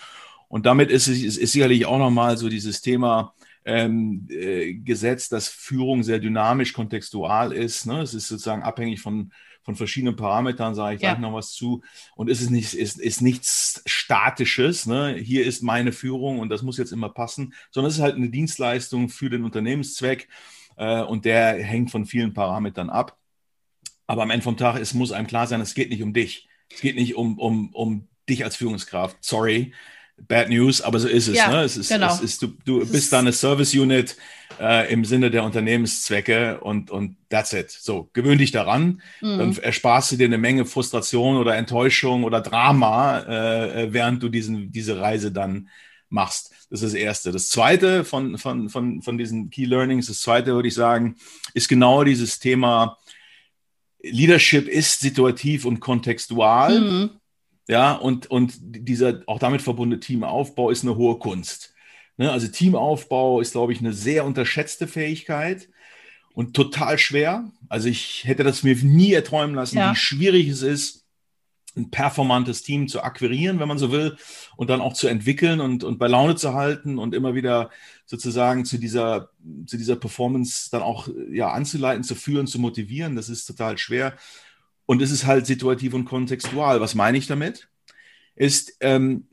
Und 0.48 0.66
damit 0.66 0.90
ist 0.90 1.06
es 1.06 1.36
ist 1.36 1.52
sicherlich 1.52 1.86
auch 1.86 1.98
nochmal 1.98 2.36
so 2.36 2.48
dieses 2.48 2.80
Thema 2.80 3.34
ähm, 3.64 4.26
äh, 4.30 4.74
Gesetz, 4.74 5.28
dass 5.28 5.48
Führung 5.48 6.02
sehr 6.02 6.18
dynamisch, 6.18 6.72
kontextual 6.72 7.52
ist. 7.52 7.86
Ne? 7.86 8.00
Es 8.00 8.14
ist 8.14 8.28
sozusagen 8.28 8.62
abhängig 8.62 9.00
von 9.00 9.32
von 9.62 9.76
verschiedenen 9.76 10.16
Parametern, 10.16 10.74
sage 10.74 10.96
ich 10.96 11.02
ja. 11.02 11.10
gleich 11.10 11.20
noch 11.20 11.34
was 11.34 11.52
zu. 11.52 11.82
Und 12.16 12.30
es 12.30 12.40
ist, 12.40 12.50
nicht, 12.50 12.74
ist, 12.74 12.98
ist 12.98 13.20
nichts 13.20 13.82
Statisches. 13.86 14.86
Ne? 14.86 15.14
Hier 15.14 15.44
ist 15.44 15.62
meine 15.62 15.92
Führung 15.92 16.38
und 16.38 16.48
das 16.48 16.62
muss 16.62 16.78
jetzt 16.78 16.92
immer 16.92 17.08
passen, 17.08 17.54
sondern 17.70 17.90
es 17.90 17.96
ist 17.96 18.02
halt 18.02 18.16
eine 18.16 18.30
Dienstleistung 18.30 19.08
für 19.08 19.30
den 19.30 19.44
Unternehmenszweck 19.44 20.28
äh, 20.76 21.02
und 21.02 21.24
der 21.24 21.62
hängt 21.62 21.90
von 21.90 22.06
vielen 22.06 22.32
Parametern 22.32 22.90
ab. 22.90 23.16
Aber 24.06 24.22
am 24.22 24.30
Ende 24.30 24.42
vom 24.42 24.56
Tag, 24.56 24.80
es 24.80 24.94
muss 24.94 25.12
einem 25.12 25.28
klar 25.28 25.46
sein, 25.46 25.60
es 25.60 25.74
geht 25.74 25.90
nicht 25.90 26.02
um 26.02 26.12
dich. 26.12 26.48
Es 26.68 26.80
geht 26.80 26.96
nicht 26.96 27.14
um, 27.14 27.38
um, 27.38 27.72
um 27.74 28.08
dich 28.28 28.44
als 28.44 28.56
Führungskraft. 28.56 29.18
Sorry. 29.20 29.72
Bad 30.28 30.48
News, 30.48 30.80
aber 30.80 30.98
so 30.98 31.08
ist 31.08 31.28
es. 31.28 31.36
Ja, 31.36 31.50
ne? 31.50 31.62
es, 31.62 31.76
ist, 31.76 31.88
genau. 31.88 32.12
es 32.12 32.20
ist, 32.20 32.42
du, 32.42 32.48
du 32.64 32.86
bist 32.86 33.12
da 33.12 33.18
eine 33.18 33.32
Service 33.32 33.74
Unit 33.74 34.16
äh, 34.60 34.92
im 34.92 35.04
Sinne 35.04 35.30
der 35.30 35.44
Unternehmenszwecke 35.44 36.60
und, 36.60 36.90
und 36.90 37.16
that's 37.28 37.52
it. 37.52 37.70
So, 37.70 38.10
gewöhn 38.12 38.38
dich 38.38 38.50
daran, 38.50 39.02
mhm. 39.20 39.38
dann 39.38 39.56
ersparst 39.58 40.12
du 40.12 40.16
dir 40.16 40.26
eine 40.26 40.38
Menge 40.38 40.66
Frustration 40.66 41.36
oder 41.36 41.56
Enttäuschung 41.56 42.24
oder 42.24 42.40
Drama, 42.40 43.20
äh, 43.20 43.92
während 43.92 44.22
du 44.22 44.28
diesen, 44.28 44.70
diese 44.72 45.00
Reise 45.00 45.32
dann 45.32 45.68
machst. 46.08 46.50
Das 46.70 46.82
ist 46.82 46.92
das 46.92 47.00
Erste. 47.00 47.32
Das 47.32 47.48
Zweite 47.48 48.04
von, 48.04 48.38
von, 48.38 48.68
von, 48.68 49.02
von 49.02 49.18
diesen 49.18 49.50
Key 49.50 49.64
Learnings, 49.64 50.06
das 50.06 50.20
Zweite 50.20 50.54
würde 50.54 50.68
ich 50.68 50.74
sagen, 50.74 51.16
ist 51.54 51.68
genau 51.68 52.04
dieses 52.04 52.38
Thema 52.38 52.98
Leadership 54.02 54.68
ist 54.68 55.00
situativ 55.00 55.64
und 55.64 55.80
kontextual. 55.80 56.80
Mhm. 56.80 57.10
Ja, 57.68 57.92
und, 57.92 58.28
und 58.28 58.54
dieser 58.60 59.22
auch 59.26 59.38
damit 59.38 59.62
verbundene 59.62 60.00
Teamaufbau 60.00 60.70
ist 60.70 60.82
eine 60.82 60.96
hohe 60.96 61.18
Kunst. 61.18 61.74
Ne? 62.16 62.30
Also 62.30 62.48
Teamaufbau 62.48 63.40
ist, 63.40 63.52
glaube 63.52 63.72
ich, 63.72 63.80
eine 63.80 63.92
sehr 63.92 64.24
unterschätzte 64.24 64.86
Fähigkeit 64.86 65.68
und 66.34 66.54
total 66.54 66.98
schwer. 66.98 67.50
Also 67.68 67.88
ich 67.88 68.24
hätte 68.24 68.44
das 68.44 68.62
mir 68.62 68.76
nie 68.76 69.12
erträumen 69.12 69.54
lassen, 69.54 69.78
ja. 69.78 69.92
wie 69.92 69.96
schwierig 69.96 70.48
es 70.48 70.62
ist, 70.62 71.00
ein 71.76 71.90
performantes 71.90 72.62
Team 72.62 72.88
zu 72.88 73.02
akquirieren, 73.02 73.60
wenn 73.60 73.68
man 73.68 73.78
so 73.78 73.92
will, 73.92 74.16
und 74.56 74.70
dann 74.70 74.80
auch 74.80 74.92
zu 74.92 75.06
entwickeln 75.06 75.60
und, 75.60 75.84
und 75.84 75.98
bei 75.98 76.08
Laune 76.08 76.34
zu 76.34 76.54
halten 76.54 76.98
und 76.98 77.14
immer 77.14 77.34
wieder 77.34 77.70
sozusagen 78.06 78.64
zu 78.64 78.78
dieser, 78.78 79.30
zu 79.66 79.76
dieser 79.76 79.96
Performance 79.96 80.68
dann 80.70 80.82
auch 80.82 81.08
ja, 81.30 81.52
anzuleiten, 81.52 82.02
zu 82.02 82.16
führen, 82.16 82.46
zu 82.46 82.58
motivieren. 82.58 83.14
Das 83.14 83.28
ist 83.28 83.44
total 83.44 83.78
schwer. 83.78 84.16
Und 84.90 85.00
es 85.02 85.12
ist 85.12 85.24
halt 85.24 85.46
situativ 85.46 85.94
und 85.94 86.04
kontextual. 86.04 86.80
Was 86.80 86.96
meine 86.96 87.16
ich 87.16 87.28
damit? 87.28 87.68
Ist, 88.34 88.76
ähm, 88.80 89.28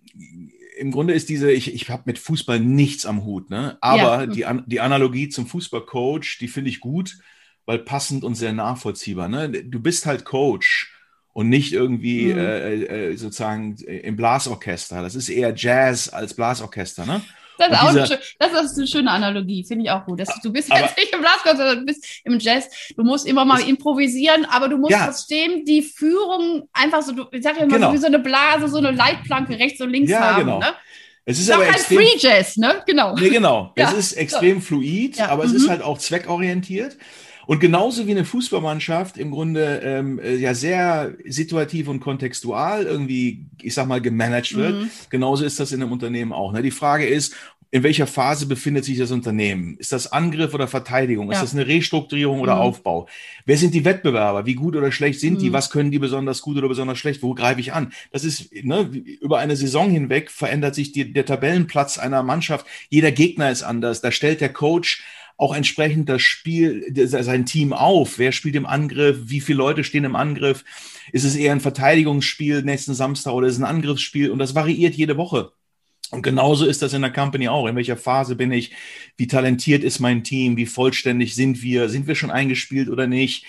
im 0.78 0.92
Grunde 0.92 1.16
ist 1.16 1.30
diese, 1.30 1.52
ich, 1.52 1.74
ich 1.74 1.90
habe 1.90 2.04
mit 2.06 2.20
Fußball 2.20 2.60
nichts 2.60 3.08
am 3.08 3.26
Hut, 3.26 3.50
ne? 3.50 3.76
aber 3.82 4.32
ja. 4.36 4.54
die, 4.54 4.62
die 4.68 4.80
Analogie 4.82 5.30
zum 5.30 5.48
Fußballcoach, 5.48 6.38
die 6.40 6.48
finde 6.48 6.70
ich 6.70 6.80
gut, 6.80 7.18
weil 7.66 7.80
passend 7.80 8.24
und 8.24 8.36
sehr 8.36 8.54
nachvollziehbar. 8.54 9.30
Ne? 9.30 9.50
Du 9.50 9.80
bist 9.80 10.06
halt 10.06 10.26
Coach 10.26 10.94
und 11.34 11.50
nicht 11.50 11.74
irgendwie 11.74 12.34
mhm. 12.34 12.38
äh, 12.38 12.74
äh, 12.74 13.16
sozusagen 13.16 13.78
im 13.78 14.16
Blasorchester. 14.16 15.02
Das 15.02 15.16
ist 15.16 15.28
eher 15.28 15.56
Jazz 15.56 16.08
als 16.08 16.36
Blasorchester, 16.36 17.08
ne? 17.08 17.24
Das 17.58 17.72
ist, 17.72 17.78
auch 17.80 17.88
eine, 17.88 18.20
das 18.40 18.72
ist 18.72 18.78
eine 18.78 18.88
schöne 18.88 19.12
Analogie, 19.12 19.64
finde 19.64 19.86
ich 19.86 19.92
auch 19.92 20.06
gut. 20.06 20.20
Das, 20.20 20.30
du 20.42 20.52
bist 20.52 20.72
aber, 20.72 20.82
jetzt 20.82 20.98
nicht 20.98 21.14
im 21.14 21.22
Blasorchester, 21.22 21.58
sondern 21.58 21.80
du 21.80 21.86
bist 21.86 22.06
im 22.24 22.40
Jazz. 22.40 22.70
Du 22.96 23.04
musst 23.04 23.28
immer 23.28 23.46
mal 23.46 23.62
improvisieren, 23.62 24.46
aber 24.46 24.70
du 24.70 24.78
musst 24.78 24.92
ja. 24.92 25.06
trotzdem 25.06 25.66
die 25.66 25.82
Führung 25.82 26.68
einfach 26.74 27.02
so, 27.02 27.14
ich 27.32 27.44
sage 27.44 27.58
ja 27.58 27.64
immer 27.64 27.76
genau. 27.76 27.88
so 27.90 27.94
wie 27.94 27.98
so 27.98 28.08
eine 28.08 28.20
Blase, 28.20 28.68
so 28.68 28.78
eine 28.78 28.92
Leitplanke 28.92 29.58
rechts 29.58 29.82
und 29.82 29.90
links 29.90 30.12
ja, 30.12 30.36
haben. 30.36 30.46
Genau. 30.46 30.60
Ne? 30.60 30.74
Es 31.26 31.40
ist, 31.40 31.50
ist 31.50 31.52
aber 31.52 31.66
kein 31.66 31.74
extrem, 31.74 31.98
Free 31.98 32.18
Jazz, 32.18 32.56
ne? 32.56 32.84
Genau. 32.86 33.14
Nee, 33.16 33.30
genau. 33.30 33.74
Ja. 33.78 33.92
Es 33.92 33.98
ist 33.98 34.14
extrem 34.14 34.62
fluid, 34.62 35.20
aber 35.20 35.44
mhm. 35.44 35.50
es 35.50 35.56
ist 35.56 35.66
mhm. 35.66 35.72
halt 35.72 35.82
auch 35.82 35.98
zweckorientiert. 35.98 36.96
Und 37.48 37.62
genauso 37.62 38.06
wie 38.06 38.12
eine 38.12 38.25
Fußballmannschaft 38.25 39.18
im 39.18 39.32
Grunde 39.32 39.82
ähm, 39.84 40.20
äh, 40.20 40.36
ja 40.36 40.54
sehr 40.54 41.16
situativ 41.25 41.88
und 41.88 42.01
kontextual 42.01 42.84
irgendwie, 42.84 43.46
ich 43.62 43.74
sag 43.74 43.88
mal, 43.88 44.01
gemanagt 44.01 44.54
wird, 44.56 44.75
mhm. 44.75 44.89
genauso 45.10 45.46
ist 45.46 45.60
das 45.60 45.72
in 45.72 45.82
einem 45.82 45.94
Unternehmen 45.94 46.34
auch. 46.34 46.51
Ne? 46.51 46.62
Die 46.62 46.72
Frage 46.72 47.08
ist, 47.08 47.34
in 47.72 47.84
welcher 47.84 48.08
Phase 48.08 48.48
befindet 48.48 48.86
sich 48.86 48.98
das 48.98 49.12
Unternehmen? 49.12 49.77
Ist 49.77 49.92
das 49.92 50.12
Angriff 50.12 50.54
oder 50.54 50.68
Verteidigung? 50.68 51.32
Ist 51.32 51.42
das 51.42 51.54
eine 51.54 51.68
Restrukturierung 51.68 52.39
oder 52.39 52.56
mhm. 52.56 52.62
Aufbau? 52.62 53.08
Wer 53.46 53.58
sind 53.58 53.74
die 53.74 53.84
Wettbewerber? 53.84 54.46
Wie 54.46 54.56
gut 54.56 54.75
oder 54.75 54.92
schlecht 54.92 55.20
sind 55.20 55.36
mhm. 55.36 55.39
die? 55.39 55.54
Was 55.54 55.70
können 55.70 55.92
die 55.92 56.00
besonders 56.00 56.42
gut 56.42 56.58
oder 56.58 56.68
besonders 56.68 56.98
schlecht? 56.98 57.24
Wo 57.24 57.34
greife 57.34 57.60
ich 57.60 57.74
an? 57.74 57.94
Das 58.12 58.24
ist 58.24 58.54
ne, 58.63 58.89
über 59.22 59.39
eine 59.39 59.56
Saison 59.56 59.89
hinweg 59.89 60.32
verändert 60.32 60.75
sich 60.75 60.92
die, 60.92 61.12
der 61.12 61.25
Tabellenplatz 61.25 61.98
einer 61.98 62.24
Mannschaft. 62.24 62.66
Jeder 62.89 63.12
Gegner 63.12 63.51
ist 63.51 63.63
anders. 63.63 64.01
Da 64.01 64.12
stellt 64.12 64.39
der 64.39 64.54
Coach 64.54 65.04
auch 65.38 65.56
entsprechend 65.56 66.10
das 66.10 66.24
Spiel, 66.24 66.86
sein 67.06 67.46
Team 67.46 67.72
auf. 67.72 68.17
Wer 68.17 68.32
spielt 68.32 68.56
im 68.56 68.65
Angriff? 68.65 69.17
Wie 69.25 69.39
viele 69.39 69.60
Leute 69.60 69.84
stehen 69.84 70.03
im 70.03 70.15
Angriff? 70.15 70.65
Ist 71.12 71.24
es 71.24 71.36
eher 71.36 71.51
ein 71.51 71.62
Verteidigungsspiel 71.62 72.63
nächsten 72.63 72.96
Samstag 72.96 73.34
oder 73.34 73.48
ist 73.48 73.53
es 73.53 73.60
ein 73.60 73.65
Angriffsspiel? 73.65 74.32
Und 74.32 74.39
das 74.39 74.56
variiert 74.56 74.96
jede 74.96 75.15
Woche. 75.15 75.51
Und 76.10 76.24
genauso 76.24 76.65
ist 76.65 76.82
das 76.82 76.94
in 76.94 77.01
der 77.01 77.12
Company 77.12 77.50
auch. 77.50 77.67
In 77.67 77.75
welcher 77.75 77.98
Phase 77.98 78.36
bin 78.36 78.51
ich? 78.51 78.72
Wie 79.15 79.27
talentiert 79.27 79.84
ist 79.84 80.00
mein 80.00 80.24
Team? 80.24 80.58
Wie 80.58 80.65
vollständig 80.65 81.36
sind 81.36 81.62
wir? 81.62 81.89
Sind 81.89 82.08
wir 82.08 82.15
schon 82.15 82.32
eingespielt 82.32 82.89
oder 82.89 83.08
nicht? 83.08 83.46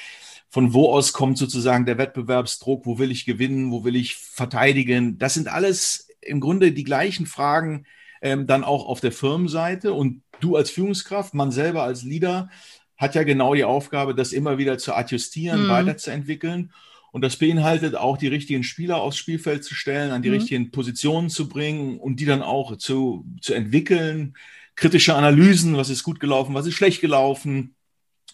Von 0.50 0.74
wo 0.74 0.92
aus 0.92 1.12
kommt 1.12 1.38
sozusagen 1.38 1.86
der 1.86 1.98
Wettbewerbsdruck? 1.98 2.84
Wo 2.84 2.98
will 2.98 3.10
ich 3.10 3.24
gewinnen? 3.24 3.70
Wo 3.70 3.84
will 3.84 3.96
ich 3.96 4.16
verteidigen? 4.16 5.18
Das 5.18 5.34
sind 5.34 5.48
alles 5.48 6.08
im 6.20 6.40
Grunde 6.40 6.72
die 6.72 6.84
gleichen 6.84 7.26
Fragen, 7.26 7.86
ähm, 8.20 8.46
dann 8.46 8.64
auch 8.64 8.86
auf 8.86 9.00
der 9.00 9.12
Firmenseite. 9.12 9.92
Und 9.92 10.22
du 10.40 10.56
als 10.56 10.70
Führungskraft, 10.70 11.34
man 11.34 11.50
selber 11.50 11.82
als 11.82 12.02
Leader, 12.02 12.50
hat 12.96 13.14
ja 13.14 13.22
genau 13.22 13.54
die 13.54 13.64
Aufgabe, 13.64 14.14
das 14.14 14.32
immer 14.32 14.58
wieder 14.58 14.76
zu 14.76 14.94
adjustieren, 14.94 15.64
mhm. 15.64 15.68
weiterzuentwickeln. 15.68 16.72
Und 17.10 17.22
das 17.22 17.36
beinhaltet 17.36 17.94
auch 17.94 18.18
die 18.18 18.28
richtigen 18.28 18.64
Spieler 18.64 19.00
aufs 19.00 19.16
Spielfeld 19.16 19.64
zu 19.64 19.74
stellen, 19.74 20.10
an 20.10 20.22
die 20.22 20.28
mhm. 20.28 20.34
richtigen 20.34 20.70
Positionen 20.70 21.30
zu 21.30 21.48
bringen 21.48 21.98
und 21.98 22.20
die 22.20 22.26
dann 22.26 22.42
auch 22.42 22.76
zu, 22.76 23.24
zu 23.40 23.54
entwickeln. 23.54 24.36
Kritische 24.74 25.14
Analysen, 25.14 25.76
was 25.76 25.90
ist 25.90 26.02
gut 26.02 26.20
gelaufen, 26.20 26.54
was 26.54 26.66
ist 26.66 26.74
schlecht 26.74 27.00
gelaufen, 27.00 27.74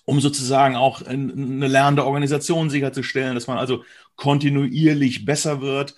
um 0.04 0.20
sozusagen 0.20 0.76
auch 0.76 1.02
eine 1.02 1.68
lernende 1.68 2.04
Organisation 2.04 2.68
sicherzustellen, 2.68 3.34
dass 3.34 3.46
man 3.46 3.58
also 3.58 3.84
kontinuierlich 4.16 5.24
besser 5.24 5.60
wird. 5.60 5.94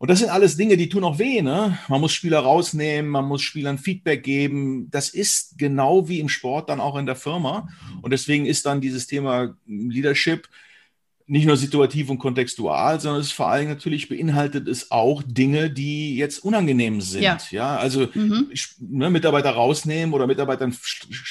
Und 0.00 0.08
das 0.08 0.20
sind 0.20 0.30
alles 0.30 0.56
Dinge, 0.56 0.78
die 0.78 0.88
tun 0.88 1.04
auch 1.04 1.18
weh. 1.18 1.42
Ne? 1.42 1.78
Man 1.88 2.00
muss 2.00 2.14
Spieler 2.14 2.38
rausnehmen, 2.38 3.10
man 3.10 3.26
muss 3.26 3.42
Spielern 3.42 3.76
Feedback 3.76 4.22
geben. 4.22 4.90
Das 4.90 5.10
ist 5.10 5.58
genau 5.58 6.08
wie 6.08 6.20
im 6.20 6.30
Sport 6.30 6.70
dann 6.70 6.80
auch 6.80 6.96
in 6.96 7.04
der 7.04 7.16
Firma. 7.16 7.68
Und 8.00 8.10
deswegen 8.10 8.46
ist 8.46 8.64
dann 8.64 8.80
dieses 8.80 9.06
Thema 9.06 9.54
Leadership 9.66 10.48
nicht 11.26 11.44
nur 11.44 11.58
situativ 11.58 12.08
und 12.08 12.18
kontextual, 12.18 12.98
sondern 12.98 13.20
es 13.20 13.30
vor 13.30 13.50
allem 13.50 13.68
natürlich 13.68 14.08
beinhaltet 14.08 14.66
es 14.68 14.90
auch 14.90 15.22
Dinge, 15.22 15.68
die 15.70 16.16
jetzt 16.16 16.38
unangenehm 16.38 17.02
sind. 17.02 17.22
Ja, 17.22 17.38
ja 17.50 17.76
also 17.76 18.08
mhm. 18.14 18.50
ne, 18.80 19.10
Mitarbeiter 19.10 19.50
rausnehmen 19.50 20.14
oder 20.14 20.26
Mitarbeitern 20.26 20.74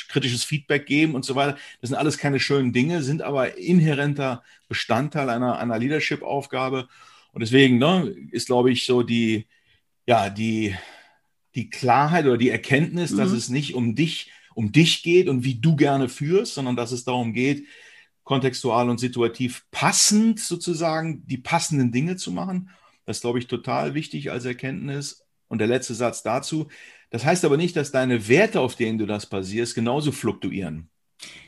kritisches 0.09 0.43
Feedback 0.43 0.85
geben 0.85 1.15
und 1.15 1.25
so 1.25 1.33
weiter. 1.33 1.57
Das 1.81 1.89
sind 1.89 1.97
alles 1.97 2.19
keine 2.19 2.39
schönen 2.39 2.71
Dinge, 2.71 3.01
sind 3.01 3.23
aber 3.23 3.57
inhärenter 3.57 4.43
Bestandteil 4.67 5.27
einer, 5.27 5.57
einer 5.57 5.79
Leadership-Aufgabe. 5.79 6.87
Und 7.31 7.41
deswegen 7.41 7.77
ne, 7.77 8.15
ist, 8.31 8.47
glaube 8.47 8.71
ich, 8.71 8.85
so 8.85 9.03
die, 9.03 9.47
ja, 10.05 10.29
die, 10.29 10.75
die 11.55 11.69
Klarheit 11.69 12.25
oder 12.25 12.37
die 12.37 12.49
Erkenntnis, 12.49 13.11
mhm. 13.11 13.17
dass 13.17 13.31
es 13.31 13.49
nicht 13.49 13.75
um 13.75 13.95
dich, 13.95 14.31
um 14.55 14.71
dich 14.71 15.03
geht 15.03 15.29
und 15.29 15.43
wie 15.43 15.55
du 15.55 15.75
gerne 15.75 16.09
führst, 16.09 16.53
sondern 16.53 16.75
dass 16.75 16.91
es 16.91 17.03
darum 17.03 17.33
geht, 17.33 17.65
kontextual 18.23 18.89
und 18.89 18.99
situativ 18.99 19.65
passend 19.71 20.39
sozusagen 20.39 21.25
die 21.25 21.37
passenden 21.37 21.91
Dinge 21.91 22.15
zu 22.15 22.31
machen. 22.31 22.69
Das 23.05 23.17
ist, 23.17 23.21
glaube 23.21 23.39
ich, 23.39 23.47
total 23.47 23.95
wichtig 23.95 24.31
als 24.31 24.45
Erkenntnis. 24.45 25.25
Und 25.47 25.57
der 25.57 25.67
letzte 25.67 25.95
Satz 25.95 26.21
dazu. 26.21 26.67
Das 27.09 27.25
heißt 27.25 27.43
aber 27.43 27.57
nicht, 27.57 27.75
dass 27.75 27.91
deine 27.91 28.27
Werte, 28.27 28.59
auf 28.59 28.75
denen 28.75 28.99
du 28.99 29.07
das 29.07 29.25
basierst, 29.25 29.73
genauso 29.73 30.11
fluktuieren. 30.11 30.89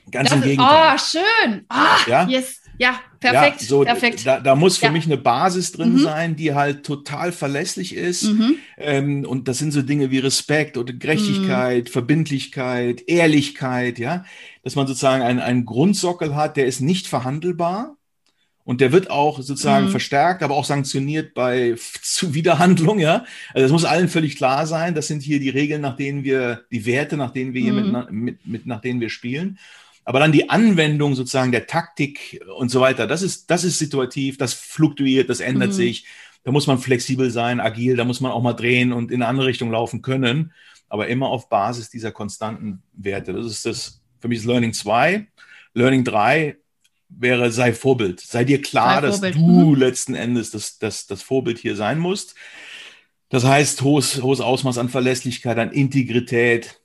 Ganz 0.10 0.30
das 0.30 0.40
im 0.40 0.44
Gegenteil. 0.44 0.96
oh, 0.96 0.98
schön. 0.98 1.66
Ah, 1.70 2.00
ja? 2.08 2.28
Yes. 2.28 2.62
Ja, 2.82 3.00
perfekt. 3.20 3.62
Ja, 3.62 3.68
so, 3.68 3.84
perfekt. 3.84 4.26
Da, 4.26 4.40
da 4.40 4.56
muss 4.56 4.78
für 4.80 4.88
ja. 4.88 4.92
mich 4.92 5.06
eine 5.06 5.18
Basis 5.18 5.72
drin 5.72 5.94
mhm. 5.94 6.00
sein, 6.00 6.36
die 6.36 6.56
halt 6.56 6.84
total 6.84 7.32
verlässlich 7.32 7.96
ist. 7.96 8.24
Mhm. 8.24 8.56
Ähm, 8.76 9.24
und 9.24 9.48
das 9.48 9.60
sind 9.60 9.72
so 9.72 9.84
Dinge 9.84 10.10
wie 10.10 10.18
Respekt 10.18 10.80
oder 10.80 10.92
Gerechtigkeit, 10.92 11.86
mhm. 11.86 11.92
Verbindlichkeit, 11.92 13.04
Ehrlichkeit, 13.08 14.00
ja. 14.00 14.26
Dass 14.64 14.76
man 14.76 14.88
sozusagen 14.88 15.22
einen, 15.22 15.38
einen 15.38 15.66
Grundsockel 15.66 16.34
hat, 16.36 16.58
der 16.58 16.66
ist 16.66 16.82
nicht 16.82 17.06
verhandelbar. 17.06 17.98
Und 18.64 18.82
der 18.82 18.92
wird 18.92 19.12
auch 19.12 19.40
sozusagen 19.42 19.86
mhm. 19.86 19.92
verstärkt, 19.92 20.42
aber 20.42 20.56
auch 20.56 20.66
sanktioniert 20.66 21.36
bei 21.36 21.76
Zuwiderhandlung, 22.02 22.98
ja. 22.98 23.26
Also 23.54 23.66
das 23.66 23.72
muss 23.72 23.86
allen 23.86 24.10
völlig 24.10 24.38
klar 24.38 24.66
sein. 24.66 24.96
Das 24.96 25.06
sind 25.06 25.22
hier 25.22 25.40
die 25.40 25.50
Regeln, 25.50 25.82
nach 25.82 25.98
denen 25.98 26.24
wir, 26.24 26.64
die 26.72 26.88
Werte, 26.88 27.16
nach 27.16 27.30
denen 27.30 27.54
wir 27.54 27.62
hier 27.62 27.74
mhm. 27.74 27.92
mit, 27.92 28.12
mit, 28.12 28.48
mit, 28.48 28.66
nach 28.66 28.82
denen 28.82 29.02
wir 29.02 29.10
spielen. 29.10 29.60
Aber 30.04 30.20
dann 30.20 30.32
die 30.32 30.50
Anwendung 30.50 31.16
sozusagen 31.16 31.52
der 31.52 31.68
Taktik 31.68 32.44
und 32.58 32.70
so 32.70 32.82
weiter, 32.82 33.08
das 33.08 33.22
ist, 33.22 33.52
das 33.52 33.64
ist 33.64 33.78
situativ, 33.78 34.38
das 34.38 34.54
fluktuiert, 34.54 35.30
das 35.30 35.40
ändert 35.40 35.70
mhm. 35.70 35.74
sich. 35.74 36.06
Da 36.44 36.52
muss 36.52 36.66
man 36.66 36.80
flexibel 36.80 37.30
sein, 37.30 37.60
agil, 37.60 37.96
da 37.96 38.04
muss 38.04 38.20
man 38.20 38.32
auch 38.32 38.42
mal 38.42 38.54
drehen 38.54 38.94
und 38.94 39.12
in 39.12 39.22
eine 39.22 39.30
andere 39.30 39.46
Richtung 39.46 39.72
laufen 39.72 40.02
können, 40.02 40.54
aber 40.90 41.08
immer 41.08 41.30
auf 41.30 41.50
Basis 41.50 41.90
dieser 41.90 42.12
konstanten 42.12 42.82
Werte. 42.94 43.34
Das 43.34 43.46
ist 43.46 43.66
das 43.66 44.02
für 44.22 44.28
mich 44.28 44.40
ist 44.40 44.46
Learning 44.46 44.72
2. 44.72 45.28
Learning 45.74 46.04
3 46.04 46.58
wäre, 47.10 47.52
sei 47.52 47.74
Vorbild. 47.74 48.20
Sei 48.20 48.44
dir 48.46 48.62
klar, 48.62 48.96
sei 48.96 49.02
dass 49.02 49.16
Vorbild. 49.20 49.36
du 49.36 49.42
mhm. 49.42 49.76
letzten 49.76 50.16
Endes 50.16 50.52
das, 50.52 50.78
das, 50.78 51.08
das 51.08 51.24
Vorbild 51.24 51.58
hier 51.58 51.76
sein 51.76 52.00
musst. 52.00 52.36
Das 53.30 53.44
heißt, 53.44 53.82
hohes, 53.82 54.22
hohes 54.22 54.42
Ausmaß 54.42 54.78
an 54.78 54.90
Verlässlichkeit, 54.90 55.58
an 55.58 55.72
Integrität, 55.72 56.81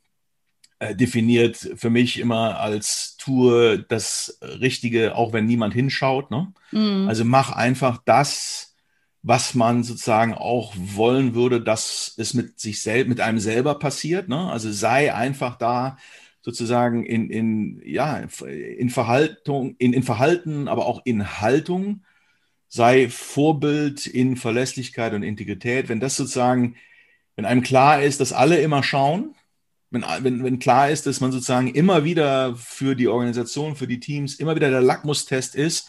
definiert 0.95 1.57
für 1.77 1.91
mich 1.91 2.19
immer 2.19 2.61
als 2.61 3.17
Tour 3.17 3.79
das 3.79 4.39
Richtige, 4.43 5.15
auch 5.15 5.33
wenn 5.33 5.47
niemand 5.47 5.75
hinschaut. 5.75 6.31
Ne? 6.31 6.53
Mhm. 6.73 7.09
Also 7.09 7.25
mach 7.25 7.53
einfach 7.53 8.03
das, 8.05 8.75
was 9.23 9.55
man 9.55 9.83
sozusagen 9.83 10.35
auch 10.35 10.75
wollen 10.77 11.35
würde, 11.35 11.61
dass 11.61 12.15
es 12.17 12.35
mit 12.35 12.61
sich 12.61 12.81
selbst, 12.83 13.09
mit 13.09 13.21
einem 13.21 13.39
selber 13.39 13.79
passiert. 13.79 14.29
Ne? 14.29 14.51
Also 14.51 14.71
sei 14.71 15.15
einfach 15.15 15.57
da 15.57 15.97
sozusagen 16.43 17.05
in, 17.05 17.29
in, 17.31 17.83
ja, 17.85 18.19
in 18.19 18.91
Verhaltung, 18.91 19.75
in, 19.79 19.93
in 19.93 20.05
Verhalten, 20.05 20.69
aber 20.69 20.87
auch 20.87 21.03
in 21.05 21.41
Haltung, 21.41 22.05
sei 22.69 23.09
Vorbild 23.09 24.07
in 24.07 24.37
Verlässlichkeit 24.37 25.13
und 25.13 25.25
Integrität. 25.25 25.89
Wenn 25.89 25.99
das 25.99 26.17
sozusagen 26.17 26.77
wenn 27.37 27.45
einem 27.45 27.63
klar 27.63 28.03
ist, 28.03 28.21
dass 28.21 28.33
alle 28.33 28.59
immer 28.61 28.83
schauen, 28.83 29.35
wenn, 30.03 30.25
wenn, 30.25 30.45
wenn 30.45 30.59
klar 30.59 30.91
ist, 30.91 31.07
dass 31.07 31.21
man 31.21 31.33
sozusagen 31.33 31.69
immer 31.69 32.05
wieder 32.05 32.55
für 32.57 32.95
die 32.95 33.09
Organisation, 33.09 33.77
für 33.77 33.87
die 33.87 34.01
Teams, 34.01 34.37
immer 34.37 34.57
wieder 34.57 34.71
der 34.71 34.81
Lackmustest 34.81 35.55
ist, 35.55 35.89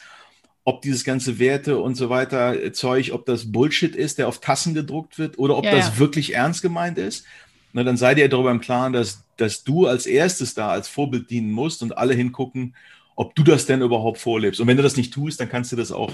ob 0.67 0.81
dieses 0.81 1.05
ganze 1.05 1.39
Werte 1.39 1.77
und 1.77 1.95
so 1.95 2.09
weiter 2.09 2.61
äh, 2.61 2.73
Zeug, 2.73 3.13
ob 3.13 3.25
das 3.25 3.53
Bullshit 3.53 3.95
ist, 3.95 4.17
der 4.17 4.27
auf 4.27 4.41
Tassen 4.41 4.73
gedruckt 4.73 5.17
wird 5.17 5.39
oder 5.39 5.57
ob 5.57 5.63
ja, 5.63 5.71
das 5.71 5.87
ja. 5.87 5.97
wirklich 5.99 6.35
ernst 6.35 6.61
gemeint 6.61 6.97
ist. 6.97 7.25
Na, 7.71 7.85
dann 7.85 7.95
seid 7.95 8.17
ihr 8.17 8.27
darüber 8.27 8.51
im 8.51 8.59
Klaren, 8.59 8.91
dass, 8.91 9.23
dass 9.37 9.63
du 9.63 9.87
als 9.87 10.05
erstes 10.05 10.55
da 10.55 10.67
als 10.67 10.89
Vorbild 10.89 11.29
dienen 11.29 11.51
musst 11.51 11.83
und 11.83 11.97
alle 11.97 12.13
hingucken, 12.13 12.75
ob 13.15 13.33
du 13.33 13.43
das 13.43 13.65
denn 13.65 13.81
überhaupt 13.81 14.17
vorlebst. 14.17 14.59
Und 14.59 14.67
wenn 14.67 14.75
du 14.75 14.83
das 14.83 14.97
nicht 14.97 15.13
tust, 15.13 15.39
dann 15.39 15.47
kannst 15.47 15.71
du 15.71 15.77
das 15.77 15.93
auch, 15.93 16.11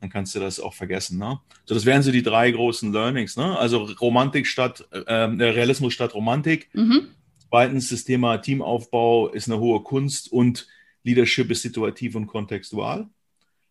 dann 0.00 0.08
kannst 0.08 0.36
du 0.36 0.38
das 0.38 0.60
auch 0.60 0.74
vergessen. 0.74 1.18
Ne? 1.18 1.40
So, 1.64 1.74
das 1.74 1.84
wären 1.84 2.02
so 2.02 2.12
die 2.12 2.22
drei 2.22 2.50
großen 2.52 2.92
Learnings. 2.92 3.36
Ne? 3.36 3.58
Also 3.58 3.88
Romantik 4.00 4.46
statt 4.46 4.86
äh, 4.92 4.98
äh 5.00 5.50
Realismus 5.50 5.92
statt 5.92 6.14
Romantik. 6.14 6.68
Mhm. 6.74 7.08
Zweitens, 7.48 7.90
das 7.90 8.04
Thema 8.04 8.38
Teamaufbau 8.38 9.28
ist 9.28 9.48
eine 9.48 9.58
hohe 9.60 9.82
Kunst 9.82 10.30
und 10.32 10.66
Leadership 11.04 11.50
ist 11.50 11.62
situativ 11.62 12.14
und 12.14 12.26
kontextual. 12.26 13.08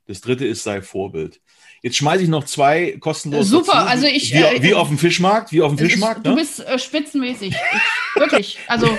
Das 0.08 0.22
dritte 0.22 0.46
ist, 0.46 0.64
sei 0.64 0.82
Vorbild. 0.82 1.42
Jetzt 1.82 1.98
schmeiße 1.98 2.24
ich 2.24 2.30
noch 2.30 2.46
zwei 2.46 2.98
kostenlos. 3.00 3.48
Super, 3.48 3.74
dazu. 3.74 3.88
also 3.88 4.08
ich. 4.08 4.34
Wie, 4.34 4.38
äh, 4.38 4.62
wie, 4.62 4.74
auf 4.74 4.88
dem 4.88 4.98
Fischmarkt, 4.98 5.52
wie 5.52 5.62
auf 5.62 5.76
dem 5.76 5.78
Fischmarkt. 5.78 6.20
Ist, 6.20 6.26
ne? 6.26 6.32
Du 6.32 6.36
bist 6.36 6.60
äh, 6.60 6.80
spitzenmäßig. 6.80 7.54
Ich, 7.54 8.20
wirklich. 8.20 8.60
Also. 8.68 8.98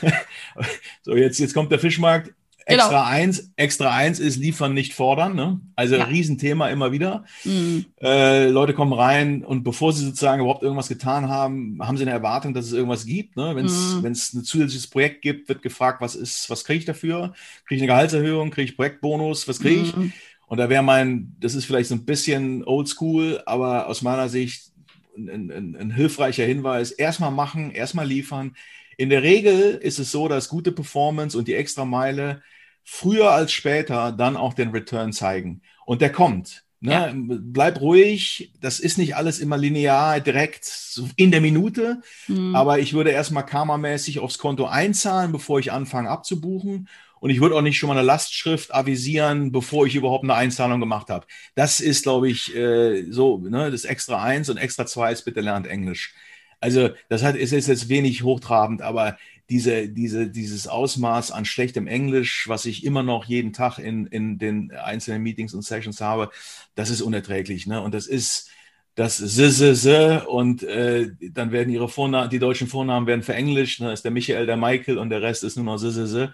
so, 1.02 1.16
jetzt, 1.16 1.38
jetzt 1.38 1.54
kommt 1.54 1.70
der 1.70 1.78
Fischmarkt. 1.78 2.32
Genau. 2.68 2.82
Extra 2.82 3.06
eins, 3.06 3.52
extra 3.54 3.94
eins 3.94 4.18
ist 4.18 4.38
liefern, 4.38 4.74
nicht 4.74 4.92
fordern. 4.92 5.36
Ne? 5.36 5.60
Also 5.76 5.94
ja. 5.94 6.04
Riesenthema 6.04 6.68
immer 6.68 6.90
wieder. 6.90 7.24
Mhm. 7.44 7.86
Äh, 8.02 8.48
Leute 8.48 8.74
kommen 8.74 8.92
rein 8.92 9.44
und 9.44 9.62
bevor 9.62 9.92
sie 9.92 10.04
sozusagen 10.04 10.40
überhaupt 10.40 10.64
irgendwas 10.64 10.88
getan 10.88 11.28
haben, 11.28 11.78
haben 11.80 11.96
sie 11.96 12.02
eine 12.02 12.10
Erwartung, 12.10 12.54
dass 12.54 12.66
es 12.66 12.72
irgendwas 12.72 13.06
gibt. 13.06 13.36
Ne? 13.36 13.54
Wenn 13.54 13.66
es 13.66 13.94
mhm. 13.94 14.06
ein 14.06 14.14
zusätzliches 14.14 14.88
Projekt 14.88 15.22
gibt, 15.22 15.48
wird 15.48 15.62
gefragt, 15.62 16.00
was 16.00 16.16
ist, 16.16 16.50
was 16.50 16.64
kriege 16.64 16.80
ich 16.80 16.84
dafür? 16.84 17.34
Kriege 17.68 17.76
ich 17.76 17.82
eine 17.82 17.92
Gehaltserhöhung? 17.92 18.50
Kriege 18.50 18.70
ich 18.70 18.76
Projektbonus? 18.76 19.46
Was 19.46 19.60
kriege 19.60 19.82
ich? 19.82 19.96
Mhm. 19.96 20.12
Und 20.48 20.58
da 20.58 20.68
wäre 20.68 20.82
mein, 20.82 21.36
das 21.38 21.54
ist 21.54 21.66
vielleicht 21.66 21.88
so 21.88 21.94
ein 21.94 22.04
bisschen 22.04 22.64
oldschool, 22.64 23.42
aber 23.46 23.86
aus 23.86 24.02
meiner 24.02 24.28
Sicht 24.28 24.72
ein, 25.16 25.52
ein, 25.52 25.76
ein 25.76 25.90
hilfreicher 25.92 26.44
Hinweis. 26.44 26.90
Erstmal 26.90 27.30
machen, 27.30 27.70
erstmal 27.70 28.08
liefern. 28.08 28.56
In 28.96 29.10
der 29.10 29.22
Regel 29.22 29.74
ist 29.74 30.00
es 30.00 30.10
so, 30.10 30.26
dass 30.26 30.48
gute 30.48 30.72
Performance 30.72 31.38
und 31.38 31.46
die 31.46 31.54
extra 31.54 31.84
Meile 31.84 32.42
früher 32.86 33.32
als 33.32 33.52
später 33.52 34.12
dann 34.12 34.36
auch 34.36 34.54
den 34.54 34.70
Return 34.70 35.12
zeigen. 35.12 35.60
Und 35.84 36.00
der 36.00 36.12
kommt. 36.12 36.64
Ne? 36.80 36.92
Ja. 36.92 37.12
Bleib 37.14 37.80
ruhig. 37.80 38.52
Das 38.60 38.78
ist 38.78 38.96
nicht 38.96 39.16
alles 39.16 39.40
immer 39.40 39.58
linear, 39.58 40.20
direkt 40.20 41.00
in 41.16 41.32
der 41.32 41.40
Minute. 41.40 42.00
Mhm. 42.28 42.54
Aber 42.54 42.78
ich 42.78 42.94
würde 42.94 43.10
erstmal 43.10 43.44
karmamäßig 43.44 44.20
aufs 44.20 44.38
Konto 44.38 44.66
einzahlen, 44.66 45.32
bevor 45.32 45.58
ich 45.58 45.72
anfange 45.72 46.08
abzubuchen. 46.08 46.88
Und 47.18 47.30
ich 47.30 47.40
würde 47.40 47.56
auch 47.56 47.62
nicht 47.62 47.76
schon 47.76 47.88
mal 47.88 47.96
eine 47.96 48.06
Lastschrift 48.06 48.72
avisieren, 48.72 49.50
bevor 49.50 49.86
ich 49.86 49.96
überhaupt 49.96 50.22
eine 50.22 50.34
Einzahlung 50.34 50.78
gemacht 50.78 51.10
habe. 51.10 51.26
Das 51.56 51.80
ist, 51.80 52.04
glaube 52.04 52.30
ich, 52.30 52.54
äh, 52.54 53.10
so, 53.10 53.38
ne, 53.38 53.70
das 53.70 53.84
extra 53.84 54.22
eins 54.22 54.48
und 54.48 54.58
extra 54.58 54.86
zwei 54.86 55.12
ist 55.12 55.24
bitte 55.24 55.40
lernt 55.40 55.66
Englisch. 55.66 56.14
Also, 56.60 56.90
das 57.08 57.22
hat, 57.22 57.34
ist 57.34 57.52
jetzt 57.52 57.88
wenig 57.88 58.22
hochtrabend, 58.22 58.80
aber 58.80 59.18
diese, 59.48 59.88
diese, 59.88 60.28
dieses 60.28 60.66
Ausmaß 60.66 61.30
an 61.30 61.44
schlechtem 61.44 61.86
Englisch, 61.86 62.48
was 62.48 62.64
ich 62.64 62.84
immer 62.84 63.02
noch 63.02 63.24
jeden 63.24 63.52
Tag 63.52 63.78
in, 63.78 64.06
in 64.06 64.38
den 64.38 64.72
einzelnen 64.72 65.22
Meetings 65.22 65.54
und 65.54 65.62
Sessions 65.62 66.00
habe, 66.00 66.30
das 66.74 66.90
ist 66.90 67.00
unerträglich. 67.00 67.66
Ne? 67.66 67.80
Und 67.80 67.94
das 67.94 68.06
ist 68.06 68.50
das 68.96 69.20
S, 69.20 69.38
S, 69.38 69.84
S 69.84 70.24
und 70.26 70.62
äh, 70.62 71.10
dann 71.30 71.52
werden 71.52 71.72
ihre 71.72 71.88
Vornamen, 71.88 72.30
die 72.30 72.38
deutschen 72.38 72.66
Vornamen 72.66 73.06
werden 73.06 73.22
verenglischt. 73.22 73.80
Ne? 73.80 73.92
ist 73.92 74.04
der 74.04 74.10
Michael, 74.10 74.46
der 74.46 74.56
Michael 74.56 74.98
und 74.98 75.10
der 75.10 75.22
Rest 75.22 75.44
ist 75.44 75.56
nur 75.56 75.64
noch 75.64 75.76
S, 75.76 75.96
S, 75.96 76.12
S. 76.12 76.30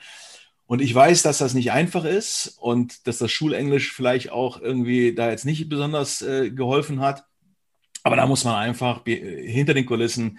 Und 0.67 0.81
ich 0.81 0.95
weiß, 0.95 1.23
dass 1.23 1.39
das 1.39 1.55
nicht 1.55 1.73
einfach 1.73 2.05
ist 2.05 2.57
und 2.59 3.07
dass 3.07 3.19
das 3.19 3.31
Schulenglisch 3.31 3.93
vielleicht 3.93 4.31
auch 4.31 4.61
irgendwie 4.61 5.15
da 5.15 5.29
jetzt 5.29 5.45
nicht 5.45 5.69
besonders 5.69 6.23
äh, 6.23 6.51
geholfen 6.51 7.01
hat. 7.01 7.27
Aber 8.05 8.17
da 8.17 8.27
muss 8.27 8.45
man 8.45 8.55
einfach 8.55 9.03
hinter 9.05 9.75
den 9.75 9.85
Kulissen 9.85 10.39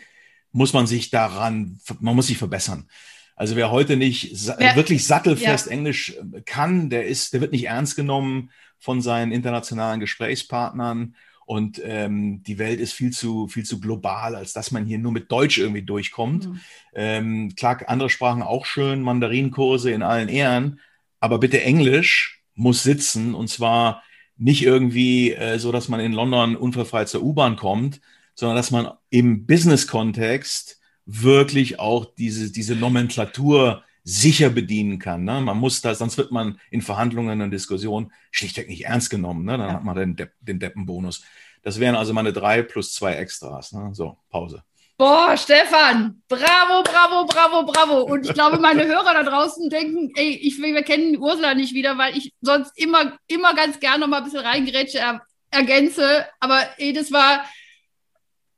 muss 0.54 0.72
man 0.72 0.88
sich 0.88 1.10
daran, 1.10 1.80
man 2.00 2.16
muss 2.16 2.28
sich 2.28 2.38
verbessern. 2.38 2.88
Also 3.36 3.56
wer 3.56 3.72
heute 3.72 3.98
nicht 3.98 4.32
ja. 4.32 4.76
wirklich 4.76 5.06
sattelfest 5.06 5.66
ja. 5.66 5.72
Englisch 5.72 6.16
äh, 6.16 6.42
kann, 6.42 6.90
der 6.90 7.08
ist, 7.08 7.34
der 7.34 7.42
wird 7.42 7.52
nicht 7.52 7.66
ernst 7.66 7.96
genommen 7.96 8.52
von 8.80 9.02
seinen 9.02 9.32
internationalen 9.32 10.00
Gesprächspartnern. 10.00 11.16
Und 11.46 11.82
ähm, 11.84 12.42
die 12.44 12.58
Welt 12.58 12.80
ist 12.80 12.94
viel 12.94 13.12
zu, 13.12 13.48
viel 13.48 13.66
zu 13.66 13.82
global, 13.82 14.36
als 14.36 14.54
dass 14.54 14.72
man 14.72 14.86
hier 14.86 15.00
nur 15.00 15.12
mit 15.12 15.30
Deutsch 15.32 15.58
irgendwie 15.58 15.82
durchkommt. 15.82 16.48
Mhm. 16.48 16.60
Ähm, 16.94 17.56
klar, 17.56 17.82
andere 17.88 18.10
Sprachen 18.10 18.42
auch 18.42 18.66
schön, 18.66 19.02
Mandarinkurse 19.02 19.92
in 19.92 20.04
allen 20.04 20.30
Ehren, 20.30 20.80
aber 21.20 21.40
bitte 21.40 21.62
Englisch 21.62 22.42
muss 22.56 22.84
sitzen 22.84 23.34
und 23.34 23.50
zwar 23.50 24.04
nicht 24.38 24.64
irgendwie 24.64 25.34
äh, 25.34 25.60
so, 25.60 25.72
dass 25.72 25.90
man 25.90 26.00
in 26.00 26.14
London 26.14 26.56
unfallfrei 26.56 27.06
zur 27.06 27.24
U-Bahn 27.24 27.56
kommt, 27.56 28.00
sondern 28.36 28.58
dass 28.58 28.72
man 28.72 28.92
im 29.10 29.46
Business-Kontext 29.46 30.80
wirklich 31.06 31.80
auch 31.80 32.06
diese, 32.18 32.52
diese 32.52 32.76
Nomenklatur 32.76 33.84
sicher 34.04 34.50
bedienen 34.50 35.00
kann. 35.00 35.24
Ne? 35.24 35.42
Man 35.42 35.58
muss 35.58 35.82
das, 35.82 36.00
sonst 36.00 36.18
wird 36.18 36.32
man 36.32 36.60
in 36.72 36.82
Verhandlungen 36.82 37.42
und 37.42 37.52
Diskussionen 37.52 38.12
schlichtweg 38.32 38.68
nicht 38.68 38.86
ernst 38.86 39.10
genommen. 39.10 39.46
Ne? 39.46 39.58
Dann 39.58 39.68
ja. 39.68 39.74
hat 39.74 39.84
man 39.84 39.96
den, 39.96 40.16
Depp, 40.16 40.34
den 40.42 40.60
Deppenbonus. 40.60 41.24
Das 41.62 41.80
wären 41.80 41.96
also 41.96 42.14
meine 42.14 42.34
drei 42.34 42.62
plus 42.62 42.94
zwei 42.94 43.14
Extras. 43.16 43.72
Ne? 43.72 43.92
So, 43.94 44.18
Pause. 44.30 44.64
Boah, 44.98 45.36
Stefan, 45.36 46.22
bravo, 46.28 46.84
bravo, 46.84 47.26
bravo, 47.26 47.66
bravo. 47.66 48.02
Und 48.04 48.28
ich 48.28 48.34
glaube, 48.34 48.60
meine 48.60 48.86
Hörer 48.86 49.14
da 49.14 49.24
draußen 49.24 49.70
denken, 49.70 50.12
ey, 50.16 50.36
ich, 50.36 50.62
wir 50.62 50.84
kennen 50.84 51.18
Ursula 51.18 51.56
nicht 51.56 51.74
wieder, 51.74 51.98
weil 51.98 52.16
ich 52.16 52.32
sonst 52.42 52.78
immer, 52.78 53.18
immer 53.28 53.56
ganz 53.56 53.80
gerne 53.80 54.00
noch 54.00 54.08
mal 54.08 54.18
ein 54.18 54.24
bisschen 54.26 54.42
reingerätsche, 54.42 55.00
er, 55.00 55.22
ergänze. 55.50 56.26
Aber 56.40 56.62
ey, 56.78 56.94
das 56.94 57.12
war, 57.12 57.44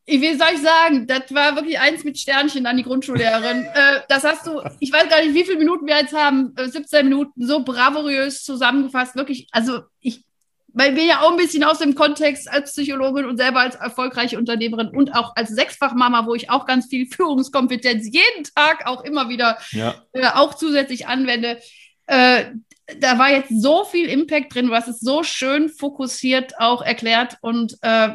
wie 0.07 0.35
soll 0.35 0.47
ich 0.53 0.61
sagen, 0.61 1.07
das 1.07 1.33
war 1.33 1.55
wirklich 1.55 1.79
eins 1.79 2.03
mit 2.03 2.19
Sternchen 2.19 2.67
an 2.67 2.77
die 2.77 2.83
Grundschullehrerin. 2.83 3.65
äh, 3.73 4.01
das 4.07 4.23
hast 4.23 4.45
du, 4.45 4.61
ich 4.79 4.91
weiß 4.91 5.09
gar 5.09 5.21
nicht, 5.21 5.33
wie 5.33 5.43
viele 5.43 5.57
Minuten 5.57 5.87
wir 5.87 5.97
jetzt 5.97 6.13
haben, 6.13 6.53
17 6.57 6.99
äh, 6.99 7.03
Minuten, 7.03 7.45
so 7.45 7.63
bravourös 7.63 8.43
zusammengefasst. 8.43 9.15
Wirklich, 9.15 9.47
also 9.51 9.81
ich, 9.99 10.23
weil 10.67 10.95
wir 10.95 11.05
ja 11.05 11.21
auch 11.21 11.31
ein 11.31 11.37
bisschen 11.37 11.63
aus 11.63 11.79
dem 11.79 11.95
Kontext 11.95 12.49
als 12.51 12.73
Psychologin 12.73 13.25
und 13.25 13.37
selber 13.37 13.61
als 13.61 13.75
erfolgreiche 13.75 14.37
Unternehmerin 14.37 14.89
und 14.89 15.15
auch 15.15 15.35
als 15.35 15.49
Sechsfachmama, 15.49 16.27
wo 16.27 16.35
ich 16.35 16.49
auch 16.49 16.65
ganz 16.65 16.87
viel 16.87 17.07
Führungskompetenz 17.07 18.05
jeden 18.11 18.43
Tag 18.55 18.85
auch 18.85 19.03
immer 19.03 19.29
wieder 19.29 19.57
ja. 19.71 19.95
äh, 20.13 20.27
auch 20.27 20.53
zusätzlich 20.53 21.07
anwende. 21.07 21.59
Äh, 22.07 22.51
da 22.99 23.17
war 23.17 23.31
jetzt 23.31 23.49
so 23.49 23.83
viel 23.85 24.07
Impact 24.07 24.53
drin, 24.53 24.69
hast 24.69 24.87
es 24.87 24.99
so 24.99 25.23
schön 25.23 25.69
fokussiert 25.69 26.59
auch 26.59 26.83
erklärt 26.83 27.37
und 27.41 27.77
äh, 27.81 28.09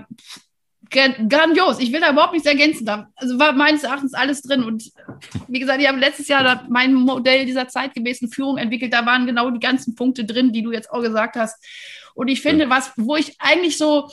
grandios. 0.91 1.79
Ich 1.79 1.93
will 1.93 2.01
da 2.01 2.11
überhaupt 2.11 2.33
nichts 2.33 2.49
ergänzen. 2.49 2.85
Da 2.85 3.09
also 3.17 3.39
war 3.39 3.53
meines 3.53 3.85
Erachtens 3.85 4.15
alles 4.15 4.43
drin. 4.43 4.65
Und 4.65 4.91
wie 5.49 5.61
gesagt, 5.61 5.81
ich 5.81 5.89
habe 5.89 5.99
letztes 5.99 6.29
Jahr 6.29 6.67
mein 6.69 6.95
Modell 6.95 7.47
dieser 7.47 7.69
zeitgemäßen 7.69 8.31
Führung 8.31 8.59
entwickelt. 8.59 8.93
Da 8.93 9.07
waren 9.07 9.27
genau 9.27 9.51
die 9.51 9.61
ganzen 9.61 9.95
Punkte 9.95 10.25
drin, 10.25 10.53
die 10.53 10.63
du 10.63 10.73
jetzt 10.73 10.91
auch 10.91 11.03
gesagt 11.03 11.37
hast. 11.37 11.65
Und 12.15 12.29
ich 12.29 12.43
finde, 12.43 12.69
was, 12.69 12.93
wo 12.97 13.17
ich 13.17 13.37
eigentlich 13.39 13.79
so, 13.79 14.11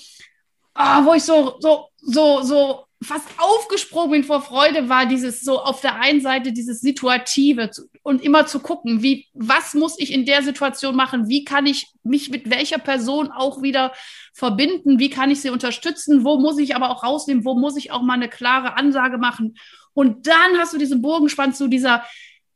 ah, 0.73 1.03
wo 1.03 1.13
ich 1.13 1.23
so, 1.23 1.57
so, 1.59 1.89
so, 2.01 2.41
so 2.43 2.86
fast 3.03 3.27
aufgesprungen 3.37 4.11
bin 4.11 4.23
vor 4.23 4.41
Freude, 4.41 4.89
war 4.89 5.05
dieses 5.05 5.41
so 5.41 5.59
auf 5.59 5.81
der 5.81 5.99
einen 5.99 6.19
Seite 6.19 6.51
dieses 6.51 6.81
Situative 6.81 7.69
und 8.01 8.23
immer 8.23 8.47
zu 8.47 8.59
gucken, 8.59 9.03
wie, 9.03 9.27
was 9.33 9.75
muss 9.75 9.99
ich 9.99 10.11
in 10.11 10.25
der 10.25 10.41
Situation 10.41 10.95
machen? 10.95 11.27
Wie 11.27 11.43
kann 11.43 11.67
ich 11.67 11.87
mich 12.03 12.29
mit 12.29 12.49
welcher 12.49 12.79
Person 12.79 13.31
auch 13.31 13.61
wieder 13.61 13.93
verbinden? 14.33 14.97
Wie 14.97 15.11
kann 15.11 15.29
ich 15.29 15.41
sie 15.41 15.51
unterstützen? 15.51 16.23
Wo 16.23 16.39
muss 16.39 16.57
ich 16.57 16.75
aber 16.75 16.89
auch 16.89 17.03
rausnehmen? 17.03 17.45
Wo 17.45 17.53
muss 17.53 17.77
ich 17.77 17.91
auch 17.91 18.01
mal 18.01 18.15
eine 18.15 18.29
klare 18.29 18.75
Ansage 18.75 19.19
machen? 19.19 19.57
Und 19.93 20.27
dann 20.27 20.57
hast 20.57 20.73
du 20.73 20.77
diesen 20.77 21.01
Bogen 21.01 21.29
zu 21.53 21.67
dieser, 21.67 22.03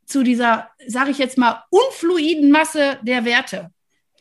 zu 0.05 0.23
dieser, 0.23 0.69
sage 0.87 1.11
ich 1.11 1.19
jetzt 1.19 1.37
mal, 1.37 1.63
unfluiden 1.69 2.49
Masse 2.51 2.99
der 3.03 3.25
Werte. 3.25 3.71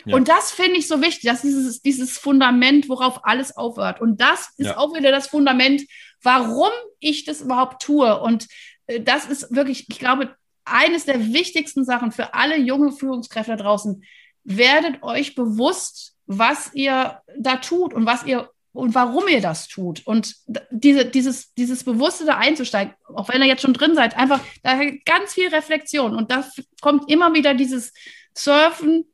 Ja. 0.04 0.16
Und 0.16 0.28
das 0.28 0.50
finde 0.50 0.78
ich 0.78 0.88
so 0.88 1.00
wichtig, 1.00 1.30
dass 1.30 1.42
dieses, 1.42 1.82
dieses 1.82 2.18
Fundament, 2.18 2.88
worauf 2.88 3.24
alles 3.24 3.56
aufhört. 3.56 4.00
Und 4.00 4.20
das 4.20 4.50
ist 4.56 4.66
ja. 4.66 4.76
auch 4.76 4.94
wieder 4.94 5.10
das 5.10 5.28
Fundament, 5.28 5.82
warum 6.22 6.70
ich 6.98 7.24
das 7.24 7.40
überhaupt 7.40 7.82
tue. 7.82 8.20
Und 8.20 8.46
äh, 8.86 9.00
das 9.00 9.26
ist 9.26 9.54
wirklich, 9.54 9.86
ich 9.88 9.98
glaube, 9.98 10.34
eines 10.64 11.04
der 11.04 11.32
wichtigsten 11.32 11.84
Sachen 11.84 12.12
für 12.12 12.34
alle 12.34 12.56
junge 12.56 12.92
Führungskräfte 12.92 13.56
draußen. 13.56 14.04
Werdet 14.44 15.02
euch 15.02 15.34
bewusst, 15.34 16.14
was 16.26 16.72
ihr 16.74 17.20
da 17.36 17.56
tut 17.56 17.92
und 17.92 18.06
was 18.06 18.24
ihr 18.24 18.50
und 18.72 18.94
warum 18.94 19.26
ihr 19.26 19.40
das 19.40 19.66
tut. 19.66 20.06
Und 20.06 20.36
diese, 20.70 21.04
dieses, 21.04 21.52
dieses 21.54 21.82
Bewusste 21.82 22.24
da 22.24 22.36
einzusteigen, 22.36 22.94
auch 23.14 23.28
wenn 23.28 23.42
ihr 23.42 23.48
jetzt 23.48 23.62
schon 23.62 23.74
drin 23.74 23.94
seid, 23.94 24.16
einfach 24.16 24.40
da 24.62 24.78
ganz 25.04 25.34
viel 25.34 25.48
Reflexion. 25.48 26.14
Und 26.14 26.30
da 26.30 26.48
kommt 26.80 27.10
immer 27.10 27.34
wieder 27.34 27.54
dieses 27.54 27.92
Surfen, 28.32 29.06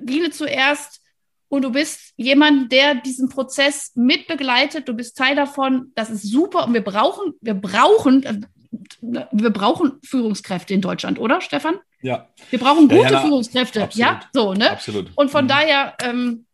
Biene 0.00 0.30
zuerst 0.30 1.00
und 1.48 1.62
du 1.62 1.72
bist 1.72 2.12
jemand, 2.16 2.70
der 2.70 2.94
diesen 2.94 3.28
Prozess 3.28 3.92
mitbegleitet. 3.96 4.88
Du 4.88 4.94
bist 4.94 5.16
Teil 5.16 5.34
davon. 5.34 5.90
Das 5.96 6.10
ist 6.10 6.22
super 6.22 6.66
und 6.66 6.74
wir 6.74 6.84
brauchen, 6.84 7.34
wir 7.40 7.54
brauchen, 7.54 8.46
wir 9.00 9.50
brauchen 9.50 9.98
Führungskräfte 10.04 10.74
in 10.74 10.80
Deutschland, 10.80 11.18
oder, 11.18 11.40
Stefan? 11.40 11.76
Ja. 12.02 12.28
Wir 12.50 12.58
brauchen 12.60 12.88
gute 12.88 13.02
Ja, 13.02 13.10
ja, 13.10 13.20
Führungskräfte. 13.22 13.82
absolut. 13.82 14.06
Ja, 14.08 14.20
so, 14.32 14.54
ne? 14.54 14.70
Absolut. 14.70 15.10
Und 15.16 15.30
von 15.30 15.44
Mhm. 15.44 15.48
daher, 15.48 15.94
ähm, 16.02 16.46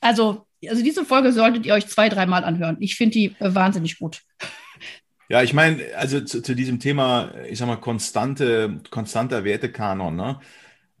also, 0.00 0.46
also 0.68 0.82
diese 0.82 1.04
Folge 1.04 1.32
solltet 1.32 1.66
ihr 1.66 1.74
euch 1.74 1.86
zwei, 1.86 2.08
dreimal 2.08 2.44
anhören. 2.44 2.76
Ich 2.80 2.96
finde 2.96 3.12
die 3.14 3.26
äh, 3.38 3.54
wahnsinnig 3.54 3.98
gut. 3.98 4.22
Ja, 5.30 5.42
ich 5.42 5.54
meine, 5.54 5.82
also 5.96 6.20
zu, 6.20 6.42
zu 6.42 6.54
diesem 6.54 6.78
Thema, 6.80 7.32
ich 7.48 7.58
sag 7.58 7.66
mal, 7.66 7.76
konstante, 7.76 8.80
konstanter 8.90 9.42
Wertekanon, 9.44 10.14
ne? 10.14 10.38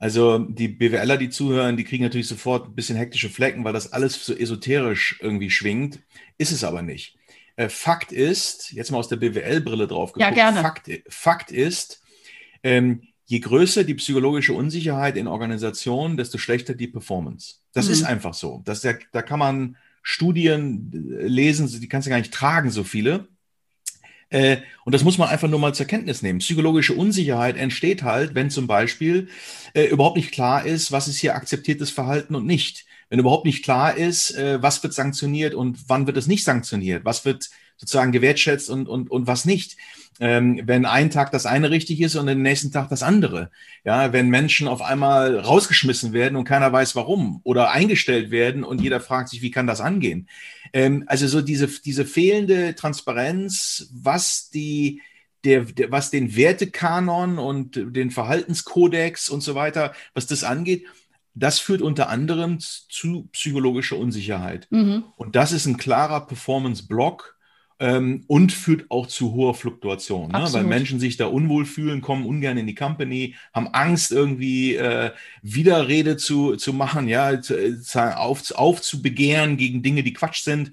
Also 0.04 0.38
die 0.38 0.68
BWLer, 0.68 1.16
die 1.16 1.30
zuhören, 1.30 1.78
die 1.78 1.84
kriegen 1.84 2.04
natürlich 2.04 2.28
sofort 2.28 2.66
ein 2.68 2.74
bisschen 2.74 2.94
hektische 2.94 3.30
Flecken, 3.30 3.64
weil 3.64 3.72
das 3.72 3.90
alles 3.94 4.22
so 4.22 4.34
esoterisch 4.34 5.18
irgendwie 5.22 5.48
schwingt. 5.48 6.00
Ist 6.36 6.52
es 6.52 6.62
aber 6.62 6.82
nicht. 6.82 7.16
Äh, 7.56 7.70
Fakt 7.70 8.12
ist, 8.12 8.70
jetzt 8.72 8.90
mal 8.90 8.98
aus 8.98 9.08
der 9.08 9.16
BWL-Brille 9.16 9.86
drauf 9.86 10.12
Ja, 10.18 10.28
geguckt, 10.28 10.34
gerne. 10.34 10.60
Fakt, 10.60 10.90
Fakt 11.08 11.50
ist, 11.52 12.02
ähm, 12.62 13.00
je 13.24 13.38
größer 13.40 13.84
die 13.84 13.94
psychologische 13.94 14.52
Unsicherheit 14.52 15.16
in 15.16 15.26
Organisationen, 15.26 16.18
desto 16.18 16.36
schlechter 16.36 16.74
die 16.74 16.88
Performance. 16.88 17.54
Das 17.72 17.86
Mhm. 17.86 17.92
ist 17.92 18.02
einfach 18.02 18.34
so. 18.34 18.60
Das, 18.66 18.82
da, 18.82 18.92
da 19.12 19.22
kann 19.22 19.38
man 19.38 19.76
Studien 20.02 20.90
lesen, 20.92 21.66
die 21.80 21.88
kannst 21.88 22.04
du 22.06 22.10
gar 22.10 22.18
nicht 22.18 22.34
tragen, 22.34 22.70
so 22.70 22.84
viele. 22.84 23.26
Äh, 24.34 24.62
und 24.84 24.92
das 24.92 25.04
muss 25.04 25.16
man 25.16 25.28
einfach 25.28 25.48
nur 25.48 25.60
mal 25.60 25.74
zur 25.74 25.86
Kenntnis 25.86 26.20
nehmen. 26.20 26.40
Psychologische 26.40 26.94
Unsicherheit 26.94 27.56
entsteht 27.56 28.02
halt, 28.02 28.34
wenn 28.34 28.50
zum 28.50 28.66
Beispiel 28.66 29.28
äh, 29.74 29.84
überhaupt 29.84 30.16
nicht 30.16 30.32
klar 30.32 30.66
ist, 30.66 30.90
was 30.90 31.06
ist 31.06 31.18
hier 31.18 31.36
akzeptiertes 31.36 31.90
Verhalten 31.90 32.34
und 32.34 32.44
nicht. 32.44 32.84
Wenn 33.08 33.20
überhaupt 33.20 33.44
nicht 33.46 33.62
klar 33.62 33.96
ist, 33.96 34.32
äh, 34.32 34.60
was 34.60 34.82
wird 34.82 34.92
sanktioniert 34.92 35.54
und 35.54 35.88
wann 35.88 36.08
wird 36.08 36.16
es 36.16 36.26
nicht 36.26 36.42
sanktioniert, 36.42 37.04
was 37.04 37.24
wird 37.24 37.48
sozusagen 37.76 38.12
gewertschätzt 38.12 38.70
und, 38.70 38.88
und, 38.88 39.10
und 39.10 39.26
was 39.26 39.44
nicht. 39.44 39.76
Ähm, 40.20 40.60
wenn 40.64 40.86
ein 40.86 41.10
Tag 41.10 41.32
das 41.32 41.44
eine 41.44 41.70
richtig 41.70 42.00
ist 42.00 42.14
und 42.14 42.26
den 42.26 42.42
nächsten 42.42 42.70
Tag 42.70 42.88
das 42.88 43.02
andere. 43.02 43.50
Ja, 43.84 44.12
wenn 44.12 44.28
Menschen 44.28 44.68
auf 44.68 44.80
einmal 44.80 45.38
rausgeschmissen 45.38 46.12
werden 46.12 46.36
und 46.36 46.44
keiner 46.44 46.72
weiß 46.72 46.94
warum 46.94 47.40
oder 47.42 47.72
eingestellt 47.72 48.30
werden 48.30 48.62
und 48.62 48.80
jeder 48.80 49.00
fragt 49.00 49.28
sich, 49.28 49.42
wie 49.42 49.50
kann 49.50 49.66
das 49.66 49.80
angehen? 49.80 50.28
Ähm, 50.72 51.04
also 51.06 51.26
so 51.26 51.40
diese, 51.40 51.66
diese 51.66 52.04
fehlende 52.04 52.76
Transparenz, 52.76 53.88
was 53.92 54.50
die, 54.50 55.02
der, 55.42 55.62
der, 55.64 55.90
was 55.90 56.10
den 56.10 56.36
Wertekanon 56.36 57.38
und 57.38 57.74
den 57.74 58.12
Verhaltenskodex 58.12 59.28
und 59.28 59.40
so 59.42 59.56
weiter, 59.56 59.94
was 60.14 60.26
das 60.26 60.44
angeht, 60.44 60.86
das 61.34 61.58
führt 61.58 61.82
unter 61.82 62.08
anderem 62.08 62.58
zu 62.60 63.28
psychologischer 63.32 63.98
Unsicherheit. 63.98 64.68
Mhm. 64.70 65.04
Und 65.16 65.34
das 65.34 65.50
ist 65.50 65.66
ein 65.66 65.76
klarer 65.76 66.26
Performance-Block 66.26 67.33
ähm, 67.80 68.24
und 68.28 68.52
führt 68.52 68.90
auch 68.90 69.06
zu 69.06 69.32
hoher 69.32 69.54
Fluktuation, 69.54 70.30
ne? 70.30 70.48
weil. 70.52 70.64
Menschen 70.64 71.00
sich 71.00 71.16
da 71.16 71.26
unwohl 71.26 71.66
fühlen, 71.66 72.00
kommen 72.00 72.24
ungern 72.24 72.56
in 72.56 72.66
die 72.66 72.74
Company, 72.74 73.34
haben 73.52 73.68
Angst 73.68 74.12
irgendwie 74.12 74.76
äh, 74.76 75.10
Widerrede 75.42 76.16
zu, 76.16 76.56
zu 76.56 76.72
machen, 76.72 77.08
ja, 77.08 77.40
zu, 77.40 77.56
äh, 77.56 77.72
sagen, 77.72 78.16
auf, 78.16 78.50
aufzubegehren 78.52 79.56
gegen 79.56 79.82
Dinge, 79.82 80.02
die 80.02 80.12
Quatsch 80.12 80.42
sind, 80.42 80.70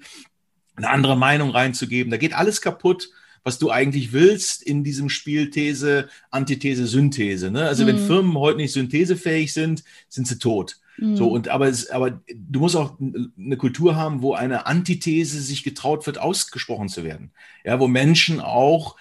eine 0.76 0.90
andere 0.90 1.16
Meinung 1.16 1.50
reinzugeben. 1.50 2.10
Da 2.10 2.16
geht 2.16 2.34
alles 2.34 2.60
kaputt, 2.60 3.10
was 3.44 3.58
du 3.58 3.70
eigentlich 3.70 4.12
willst 4.12 4.62
in 4.62 4.84
diesem 4.84 5.08
Spiel 5.08 5.50
These, 5.50 6.08
Antithese, 6.30 6.86
Synthese. 6.86 7.50
Ne? 7.50 7.66
Also 7.66 7.86
wenn 7.86 7.96
Mhm. 7.96 8.06
Firmen 8.06 8.34
heute 8.38 8.58
nicht 8.58 8.72
synthesefähig 8.72 9.52
sind, 9.52 9.82
sind 10.08 10.28
sie 10.28 10.38
tot. 10.38 10.78
Mhm. 10.98 11.16
So, 11.16 11.28
und 11.28 11.48
aber, 11.48 11.68
es, 11.68 11.90
aber 11.90 12.22
du 12.34 12.60
musst 12.60 12.76
auch 12.76 12.98
eine 13.00 13.56
Kultur 13.56 13.96
haben, 13.96 14.22
wo 14.22 14.34
eine 14.34 14.66
Antithese 14.66 15.40
sich 15.40 15.62
getraut 15.62 16.06
wird, 16.06 16.18
ausgesprochen 16.18 16.88
zu 16.88 17.04
werden. 17.04 17.32
Ja, 17.64 17.80
wo 17.80 17.88
Menschen 17.88 18.40
auch 18.40 18.96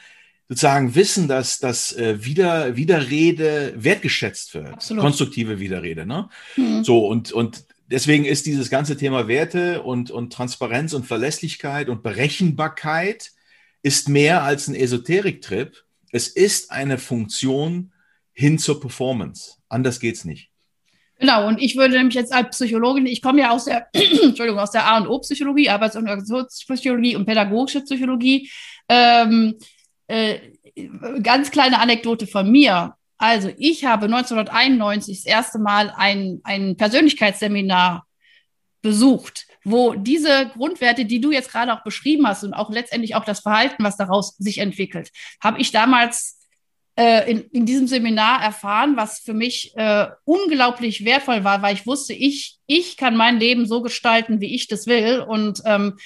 sozusagen 0.51 0.95
wissen, 0.95 1.29
dass 1.29 1.59
das 1.59 1.93
äh, 1.93 2.25
Wider, 2.25 2.75
Widerrede 2.75 3.73
wertgeschätzt 3.77 4.53
wird. 4.53 4.73
Absolut. 4.73 5.01
Konstruktive 5.01 5.59
Widerrede. 5.59 6.05
Ne? 6.05 6.27
Mhm. 6.57 6.83
So, 6.83 7.07
und, 7.07 7.31
und 7.31 7.63
deswegen 7.87 8.25
ist 8.25 8.45
dieses 8.45 8.69
ganze 8.69 8.97
Thema 8.97 9.29
Werte 9.29 9.81
und, 9.81 10.11
und 10.11 10.33
Transparenz 10.33 10.93
und 10.93 11.05
Verlässlichkeit 11.05 11.87
und 11.87 12.03
Berechenbarkeit 12.03 13.31
ist 13.81 14.09
mehr 14.09 14.43
als 14.43 14.67
ein 14.67 14.75
Esoterik-Trip. 14.75 15.85
Es 16.11 16.27
ist 16.27 16.71
eine 16.71 16.97
Funktion 16.97 17.93
hin 18.33 18.59
zur 18.59 18.81
Performance. 18.81 19.53
Anders 19.69 20.01
geht's 20.01 20.25
nicht. 20.25 20.50
Genau, 21.21 21.47
und 21.47 21.61
ich 21.61 21.77
würde 21.77 21.93
nämlich 21.93 22.15
jetzt 22.15 22.33
als 22.33 22.49
Psychologin, 22.49 23.05
ich 23.05 23.21
komme 23.21 23.41
ja 23.41 23.51
aus 23.51 23.65
der, 23.65 23.87
Entschuldigung, 23.93 24.59
aus 24.59 24.71
der 24.71 24.87
A- 24.87 24.97
und 24.97 25.07
O-Psychologie, 25.07 25.69
Arbeits- 25.69 25.95
und 25.95 26.09
Organisationspsychologie 26.09 27.15
und 27.15 27.27
pädagogische 27.27 27.81
Psychologie. 27.81 28.49
Ähm, 28.89 29.55
äh, 30.07 30.39
ganz 31.21 31.51
kleine 31.51 31.79
Anekdote 31.79 32.25
von 32.25 32.51
mir. 32.51 32.95
Also 33.19 33.51
ich 33.59 33.85
habe 33.85 34.05
1991 34.05 35.19
das 35.19 35.25
erste 35.25 35.59
Mal 35.59 35.93
ein, 35.95 36.41
ein 36.43 36.75
Persönlichkeitsseminar 36.75 38.07
besucht, 38.81 39.45
wo 39.63 39.93
diese 39.93 40.49
Grundwerte, 40.55 41.05
die 41.05 41.21
du 41.21 41.31
jetzt 41.31 41.51
gerade 41.51 41.71
auch 41.71 41.83
beschrieben 41.83 42.25
hast 42.25 42.43
und 42.43 42.55
auch 42.55 42.71
letztendlich 42.71 43.13
auch 43.13 43.25
das 43.25 43.41
Verhalten, 43.41 43.83
was 43.83 43.95
daraus 43.95 44.35
sich 44.37 44.57
entwickelt, 44.57 45.11
habe 45.39 45.61
ich 45.61 45.71
damals 45.71 46.40
äh, 47.01 47.31
in, 47.31 47.41
in 47.51 47.65
diesem 47.65 47.87
Seminar 47.87 48.43
erfahren, 48.43 48.95
was 48.95 49.17
für 49.17 49.33
mich 49.33 49.75
äh, 49.75 50.05
unglaublich 50.23 51.03
wertvoll 51.03 51.43
war, 51.43 51.63
weil 51.63 51.73
ich 51.73 51.87
wusste, 51.87 52.13
ich, 52.13 52.59
ich 52.67 52.95
kann 52.95 53.15
mein 53.15 53.39
Leben 53.39 53.65
so 53.65 53.81
gestalten, 53.81 54.39
wie 54.39 54.53
ich 54.53 54.67
das 54.67 54.85
will. 54.85 55.19
Und, 55.19 55.63
ähm, 55.65 55.97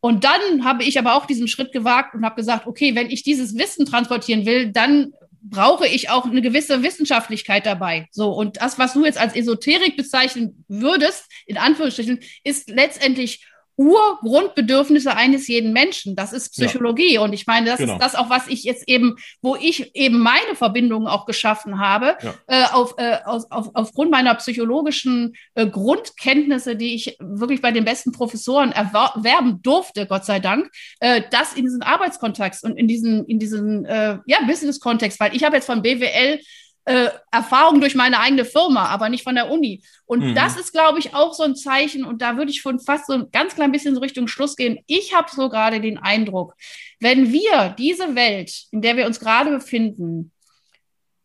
und 0.00 0.24
dann 0.24 0.64
habe 0.64 0.82
ich 0.82 0.98
aber 0.98 1.14
auch 1.14 1.26
diesen 1.26 1.46
Schritt 1.46 1.70
gewagt 1.70 2.16
und 2.16 2.24
habe 2.24 2.34
gesagt, 2.34 2.66
okay, 2.66 2.96
wenn 2.96 3.08
ich 3.08 3.22
dieses 3.22 3.56
Wissen 3.56 3.86
transportieren 3.86 4.46
will, 4.46 4.72
dann 4.72 5.12
brauche 5.42 5.86
ich 5.86 6.10
auch 6.10 6.24
eine 6.24 6.42
gewisse 6.42 6.82
Wissenschaftlichkeit 6.82 7.64
dabei. 7.64 8.08
So, 8.10 8.32
und 8.32 8.60
das, 8.60 8.80
was 8.80 8.94
du 8.94 9.04
jetzt 9.04 9.18
als 9.18 9.36
Esoterik 9.36 9.96
bezeichnen 9.96 10.64
würdest, 10.66 11.26
in 11.46 11.56
Anführungsstrichen, 11.56 12.18
ist 12.42 12.68
letztendlich 12.68 13.46
Urgrundbedürfnisse 13.76 15.14
eines 15.16 15.48
jeden 15.48 15.72
Menschen. 15.72 16.16
Das 16.16 16.32
ist 16.32 16.52
Psychologie. 16.52 17.14
Ja. 17.14 17.20
Und 17.22 17.32
ich 17.32 17.46
meine, 17.46 17.66
das 17.66 17.78
Genau. 17.78 17.94
ist 17.94 18.02
das 18.02 18.14
auch, 18.14 18.30
was 18.30 18.48
ich 18.48 18.64
jetzt 18.64 18.88
eben, 18.88 19.16
wo 19.42 19.56
ich 19.56 19.94
eben 19.94 20.18
meine 20.18 20.54
Verbindungen 20.54 21.08
auch 21.08 21.26
geschaffen 21.26 21.78
habe, 21.78 22.16
Ja. 22.22 22.34
äh, 22.46 22.64
auf, 22.72 22.94
äh, 22.98 23.18
aus, 23.24 23.50
auf, 23.50 23.70
aufgrund 23.74 24.10
meiner 24.10 24.34
psychologischen 24.36 25.34
äh, 25.54 25.66
Grundkenntnisse, 25.66 26.76
die 26.76 26.94
ich 26.94 27.16
wirklich 27.20 27.60
bei 27.60 27.72
den 27.72 27.84
besten 27.84 28.12
Professoren 28.12 28.72
erwerben 28.72 29.60
durfte, 29.62 30.06
Gott 30.06 30.24
sei 30.24 30.40
Dank, 30.40 30.70
äh, 31.00 31.22
das 31.30 31.54
in 31.54 31.64
diesen 31.64 31.82
Arbeitskontext 31.82 32.64
und 32.64 32.76
in 32.76 32.88
diesen, 32.88 33.24
in 33.26 33.38
diesen 33.38 33.84
äh, 33.84 34.18
ja, 34.26 34.38
Business-Kontext, 34.46 35.20
weil 35.20 35.34
ich 35.36 35.44
habe 35.44 35.56
jetzt 35.56 35.66
von 35.66 35.82
BWL 35.82 36.40
äh, 36.86 37.10
Erfahrung 37.32 37.80
durch 37.80 37.94
meine 37.94 38.20
eigene 38.20 38.44
Firma, 38.44 38.86
aber 38.86 39.08
nicht 39.08 39.24
von 39.24 39.34
der 39.34 39.50
Uni. 39.50 39.82
Und 40.06 40.20
Mhm. 40.20 40.34
das 40.36 40.56
ist, 40.56 40.72
glaube 40.72 40.98
ich, 41.00 41.14
auch 41.14 41.34
so 41.34 41.42
ein 41.42 41.56
Zeichen. 41.56 42.04
Und 42.04 42.22
da 42.22 42.36
würde 42.36 42.50
ich 42.52 42.60
schon 42.60 42.78
fast 42.80 43.06
so 43.08 43.12
ein 43.12 43.30
ganz 43.32 43.54
klein 43.56 43.72
bisschen 43.72 43.94
so 43.94 44.00
Richtung 44.00 44.28
Schluss 44.28 44.54
gehen. 44.56 44.78
Ich 44.86 45.12
habe 45.14 45.28
so 45.30 45.48
gerade 45.48 45.80
den 45.80 45.98
Eindruck, 45.98 46.54
wenn 47.00 47.32
wir 47.32 47.74
diese 47.76 48.14
Welt, 48.14 48.52
in 48.70 48.82
der 48.82 48.96
wir 48.96 49.06
uns 49.06 49.18
gerade 49.20 49.50
befinden, 49.50 50.32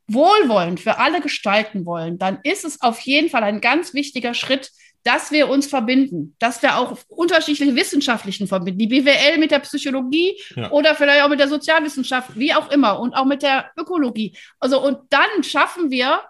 wohlwollend 0.08 0.80
für 0.80 0.98
alle 0.98 1.22
gestalten 1.22 1.86
wollen, 1.86 2.18
dann 2.18 2.40
ist 2.44 2.66
es 2.66 2.82
auf 2.82 3.00
jeden 3.02 3.30
Fall 3.30 3.44
ein 3.44 3.62
ganz 3.62 3.94
wichtiger 3.94 4.34
Schritt, 4.34 4.72
dass 5.04 5.32
wir 5.32 5.50
uns 5.50 5.68
verbinden, 5.68 6.36
dass 6.40 6.62
wir 6.62 6.78
auch 6.78 6.98
unterschiedliche 7.08 7.76
Wissenschaftlichen 7.76 8.48
verbinden, 8.48 8.80
die 8.80 8.88
BWL 8.88 9.38
mit 9.40 9.52
der 9.52 9.60
Psychologie 9.60 10.40
Ja. 10.56 10.72
oder 10.72 10.96
vielleicht 10.96 11.24
auch 11.24 11.30
mit 11.30 11.40
der 11.40 11.48
Sozialwissenschaft, 11.48 12.38
wie 12.38 12.54
auch 12.54 12.70
immer, 12.72 13.00
und 13.00 13.14
auch 13.14 13.26
mit 13.26 13.42
der 13.42 13.72
Ökologie. 13.78 14.38
Also, 14.60 14.84
und 14.84 15.00
dann 15.10 15.44
schaffen 15.44 15.90
wir 15.90 16.22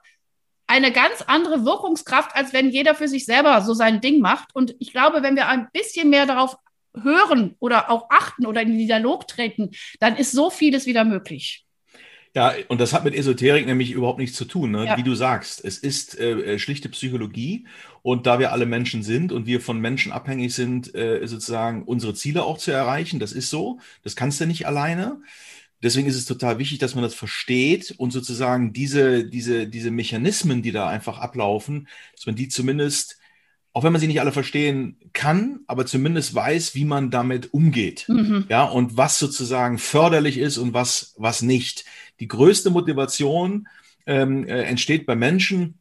eine 0.68 0.92
ganz 0.94 1.22
andere 1.28 1.66
Wirkungskraft, 1.66 2.34
als 2.34 2.54
wenn 2.54 2.70
jeder 2.70 2.96
für 2.96 3.10
sich 3.10 3.26
selber 3.26 3.62
so 3.62 3.74
sein 3.74 4.00
Ding 4.00 4.22
macht. 4.22 4.56
Und 4.56 4.74
ich 4.80 4.94
glaube, 4.94 5.22
wenn 5.22 5.36
wir 5.36 5.50
ein 5.50 5.68
bisschen 5.74 6.10
mehr 6.10 6.26
darauf 6.26 6.56
hören 6.96 7.56
oder 7.60 7.90
auch 7.90 8.10
achten 8.10 8.46
oder 8.46 8.62
in 8.62 8.70
den 8.70 8.78
Dialog 8.78 9.28
treten, 9.28 9.72
dann 10.00 10.16
ist 10.16 10.32
so 10.32 10.50
vieles 10.50 10.86
wieder 10.86 11.04
möglich. 11.04 11.66
Ja, 12.34 12.54
und 12.70 12.80
das 12.80 12.94
hat 12.94 13.04
mit 13.04 13.14
Esoterik 13.14 13.66
nämlich 13.66 13.92
überhaupt 13.92 14.20
nichts 14.20 14.38
zu 14.38 14.46
tun, 14.46 14.72
ne? 14.72 14.86
Ja. 14.86 14.98
wie 14.98 15.04
du 15.04 15.16
sagst. 15.16 15.66
Es 15.66 15.78
ist 15.78 16.18
äh, 16.18 16.58
schlichte 16.60 16.88
Psychologie 16.88 17.66
und 18.04 18.26
da 18.26 18.40
wir 18.40 18.54
alle 18.54 18.66
Menschen 18.66 19.04
sind 19.04 19.34
und 19.34 19.46
wir 19.46 19.60
von 19.60 19.80
Menschen 19.82 20.14
abhängig 20.14 20.56
sind, 20.56 20.96
äh, 20.96 21.26
sozusagen 21.28 21.84
unsere 21.84 22.14
Ziele 22.14 22.44
auch 22.44 22.58
zu 22.58 22.72
erreichen, 22.72 23.20
das 23.20 23.34
ist 23.34 23.50
so, 23.50 23.80
das 24.04 24.16
kannst 24.16 24.40
du 24.40 24.46
nicht 24.46 24.66
alleine. 24.66 25.22
Deswegen 25.84 26.08
ist 26.08 26.16
es 26.16 26.26
total 26.26 26.60
wichtig, 26.60 26.80
dass 26.80 26.96
man 26.96 27.04
das 27.04 27.16
versteht 27.16 27.96
und 27.98 28.12
sozusagen 28.12 28.72
diese, 28.72 29.26
diese, 29.26 29.68
diese 29.68 29.92
Mechanismen, 29.92 30.62
die 30.62 30.72
da 30.72 30.88
einfach 30.88 31.18
ablaufen, 31.18 31.88
dass 32.16 32.28
man 32.28 32.36
die 32.36 32.48
zumindest, 32.50 33.18
auch 33.74 33.84
wenn 33.84 33.92
man 33.92 34.00
sie 34.00 34.08
nicht 34.08 34.22
alle 34.22 34.32
verstehen 34.32 34.98
kann, 35.12 35.62
aber 35.66 35.86
zumindest 35.86 36.36
weiß, 36.36 36.76
wie 36.76 36.86
man 36.86 37.10
damit 37.10 37.54
umgeht. 37.54 38.06
Mhm. 38.08 38.46
Ja, 38.48 38.64
und 38.66 38.96
was 38.96 39.18
sozusagen 39.18 39.80
förderlich 39.80 40.38
ist 40.38 40.58
und 40.58 40.74
was, 40.74 41.16
was 41.18 41.42
nicht. 41.42 41.86
Die 42.22 42.30
größte 42.30 42.70
Motivation 42.70 43.68
ähm, 44.06 44.48
äh, 44.48 44.64
entsteht 44.64 45.06
bei 45.06 45.16
Menschen, 45.16 45.78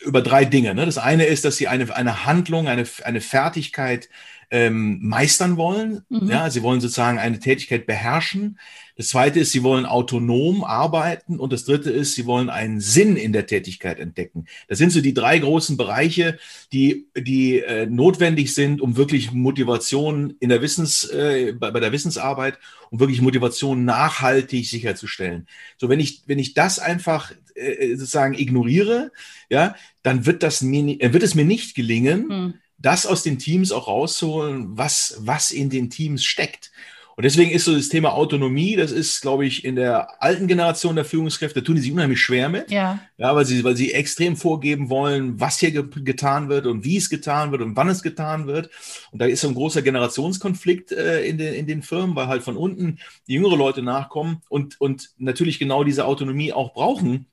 über 0.00 0.22
drei 0.22 0.44
Dinge. 0.44 0.74
Ne? 0.74 0.86
Das 0.86 0.98
eine 0.98 1.26
ist, 1.26 1.44
dass 1.44 1.56
sie 1.56 1.68
eine, 1.68 1.94
eine 1.94 2.24
Handlung, 2.24 2.68
eine, 2.68 2.84
eine 3.04 3.20
Fertigkeit 3.20 4.08
ähm, 4.50 4.98
meistern 5.02 5.56
wollen. 5.56 6.02
Mhm. 6.08 6.28
Ja, 6.28 6.50
sie 6.50 6.62
wollen 6.62 6.80
sozusagen 6.80 7.18
eine 7.18 7.40
Tätigkeit 7.40 7.86
beherrschen. 7.86 8.58
Das 8.96 9.08
zweite 9.08 9.40
ist, 9.40 9.52
sie 9.52 9.62
wollen 9.62 9.84
autonom 9.84 10.64
arbeiten. 10.64 11.38
Und 11.38 11.52
das 11.52 11.64
dritte 11.64 11.90
ist, 11.90 12.14
sie 12.14 12.26
wollen 12.26 12.48
einen 12.48 12.80
Sinn 12.80 13.16
in 13.16 13.32
der 13.32 13.46
Tätigkeit 13.46 13.98
entdecken. 13.98 14.46
Das 14.68 14.78
sind 14.78 14.90
so 14.90 15.00
die 15.00 15.12
drei 15.12 15.38
großen 15.38 15.76
Bereiche, 15.76 16.38
die, 16.72 17.06
die 17.16 17.60
äh, 17.60 17.86
notwendig 17.86 18.54
sind, 18.54 18.80
um 18.80 18.96
wirklich 18.96 19.32
Motivation 19.32 20.34
in 20.40 20.48
der 20.48 20.62
Wissens, 20.62 21.04
äh, 21.04 21.52
bei, 21.52 21.70
bei 21.70 21.80
der 21.80 21.92
Wissensarbeit, 21.92 22.58
um 22.90 23.00
wirklich 23.00 23.20
Motivation 23.20 23.84
nachhaltig 23.84 24.66
sicherzustellen. 24.66 25.46
So, 25.76 25.88
wenn 25.88 26.00
ich, 26.00 26.22
wenn 26.26 26.38
ich 26.38 26.54
das 26.54 26.78
einfach 26.78 27.32
äh, 27.54 27.96
sozusagen 27.96 28.34
ignoriere, 28.34 29.12
ja, 29.50 29.74
dann 30.02 30.24
wird 30.24 30.42
das 30.42 30.62
mir, 30.62 31.00
äh, 31.00 31.12
wird 31.12 31.22
es 31.22 31.34
mir 31.34 31.44
nicht 31.44 31.74
gelingen, 31.74 32.28
mhm 32.28 32.54
das 32.78 33.06
aus 33.06 33.22
den 33.22 33.38
Teams 33.38 33.72
auch 33.72 33.88
rauszuholen, 33.88 34.76
was, 34.76 35.16
was 35.20 35.50
in 35.50 35.70
den 35.70 35.90
Teams 35.90 36.24
steckt. 36.24 36.70
Und 37.16 37.24
deswegen 37.24 37.50
ist 37.50 37.64
so 37.64 37.74
das 37.74 37.88
Thema 37.88 38.12
Autonomie, 38.12 38.76
das 38.76 38.92
ist, 38.92 39.22
glaube 39.22 39.46
ich, 39.46 39.64
in 39.64 39.74
der 39.74 40.22
alten 40.22 40.46
Generation 40.48 40.96
der 40.96 41.06
Führungskräfte, 41.06 41.60
da 41.60 41.64
tun 41.64 41.76
die 41.76 41.80
sich 41.80 41.92
unheimlich 41.92 42.20
schwer 42.20 42.50
mit. 42.50 42.70
Ja. 42.70 43.00
Ja, 43.16 43.34
weil 43.34 43.46
sie, 43.46 43.64
weil 43.64 43.74
sie 43.74 43.94
extrem 43.94 44.36
vorgeben 44.36 44.90
wollen, 44.90 45.40
was 45.40 45.58
hier 45.58 45.70
ge 45.70 45.84
getan 46.04 46.50
wird 46.50 46.66
und 46.66 46.84
wie 46.84 46.98
es 46.98 47.08
getan 47.08 47.52
wird 47.52 47.62
und 47.62 47.74
wann 47.74 47.88
es 47.88 48.02
getan 48.02 48.46
wird. 48.46 48.68
Und 49.12 49.22
da 49.22 49.24
ist 49.24 49.40
so 49.40 49.48
ein 49.48 49.54
großer 49.54 49.80
Generationskonflikt 49.80 50.92
äh, 50.92 51.24
in, 51.24 51.38
den, 51.38 51.54
in 51.54 51.66
den 51.66 51.82
Firmen, 51.82 52.14
weil 52.16 52.26
halt 52.26 52.42
von 52.42 52.58
unten 52.58 52.98
die 53.26 53.32
jüngere 53.32 53.56
Leute 53.56 53.80
nachkommen 53.80 54.42
und, 54.50 54.78
und 54.78 55.12
natürlich 55.16 55.58
genau 55.58 55.84
diese 55.84 56.04
Autonomie 56.04 56.52
auch 56.52 56.74
brauchen, 56.74 57.28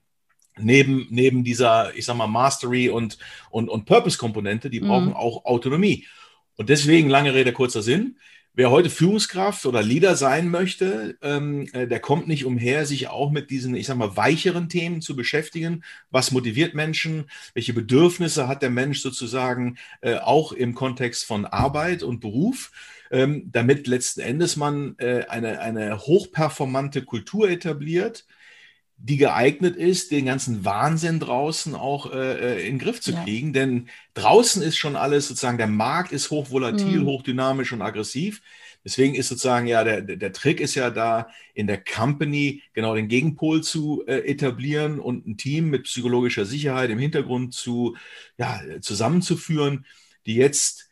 neben, 0.58 1.06
neben 1.10 1.44
dieser, 1.44 1.94
ich 1.94 2.04
sag 2.04 2.16
mal, 2.16 2.26
Mastery 2.26 2.88
und, 2.88 3.18
und, 3.50 3.68
und 3.68 3.84
Purpose-Komponente, 3.86 4.70
die 4.70 4.80
brauchen 4.80 5.08
mhm. 5.08 5.16
auch 5.16 5.44
Autonomie. 5.44 6.06
Und 6.56 6.68
deswegen, 6.68 7.08
lange 7.08 7.34
Rede, 7.34 7.52
kurzer 7.52 7.82
Sinn. 7.82 8.16
Wer 8.56 8.70
heute 8.70 8.88
Führungskraft 8.88 9.66
oder 9.66 9.82
Leader 9.82 10.14
sein 10.14 10.48
möchte, 10.48 11.18
ähm, 11.22 11.68
äh, 11.72 11.88
der 11.88 11.98
kommt 11.98 12.28
nicht 12.28 12.44
umher, 12.44 12.86
sich 12.86 13.08
auch 13.08 13.32
mit 13.32 13.50
diesen, 13.50 13.74
ich 13.74 13.86
sag 13.86 13.96
mal, 13.96 14.16
weicheren 14.16 14.68
Themen 14.68 15.00
zu 15.00 15.16
beschäftigen. 15.16 15.82
Was 16.12 16.30
motiviert 16.30 16.72
Menschen? 16.72 17.24
Welche 17.54 17.72
Bedürfnisse 17.72 18.46
hat 18.46 18.62
der 18.62 18.70
Mensch 18.70 19.00
sozusagen 19.00 19.76
äh, 20.02 20.18
auch 20.18 20.52
im 20.52 20.76
Kontext 20.76 21.24
von 21.24 21.46
Arbeit 21.46 22.04
und 22.04 22.20
Beruf? 22.20 22.70
Ähm, 23.10 23.50
damit 23.50 23.88
letzten 23.88 24.20
Endes 24.20 24.54
man 24.54 24.94
äh, 24.98 25.24
eine, 25.28 25.58
eine 25.58 25.98
hochperformante 25.98 27.02
Kultur 27.04 27.50
etabliert, 27.50 28.24
die 28.96 29.16
geeignet 29.16 29.76
ist, 29.76 30.10
den 30.12 30.26
ganzen 30.26 30.64
Wahnsinn 30.64 31.20
draußen 31.20 31.74
auch 31.74 32.12
äh, 32.12 32.56
äh, 32.56 32.66
in 32.66 32.74
den 32.74 32.78
Griff 32.78 33.00
zu 33.00 33.12
kriegen. 33.12 33.48
Ja. 33.48 33.60
Denn 33.60 33.88
draußen 34.14 34.62
ist 34.62 34.78
schon 34.78 34.96
alles 34.96 35.28
sozusagen, 35.28 35.58
der 35.58 35.66
Markt 35.66 36.12
ist 36.12 36.30
hochvolatil, 36.30 37.00
mhm. 37.00 37.06
hochdynamisch 37.06 37.72
und 37.72 37.82
aggressiv. 37.82 38.40
Deswegen 38.84 39.14
ist 39.14 39.28
sozusagen 39.28 39.66
ja 39.66 39.82
der, 39.82 40.02
der 40.02 40.32
Trick 40.32 40.60
ist 40.60 40.74
ja 40.74 40.90
da 40.90 41.28
in 41.54 41.66
der 41.66 41.82
Company 41.82 42.62
genau 42.74 42.94
den 42.94 43.08
Gegenpol 43.08 43.62
zu 43.62 44.04
äh, 44.06 44.18
etablieren 44.30 45.00
und 45.00 45.26
ein 45.26 45.38
Team 45.38 45.70
mit 45.70 45.84
psychologischer 45.84 46.44
Sicherheit 46.44 46.90
im 46.90 46.98
Hintergrund 46.98 47.54
zu 47.54 47.96
ja, 48.36 48.60
zusammenzuführen, 48.80 49.86
die 50.26 50.34
jetzt 50.34 50.90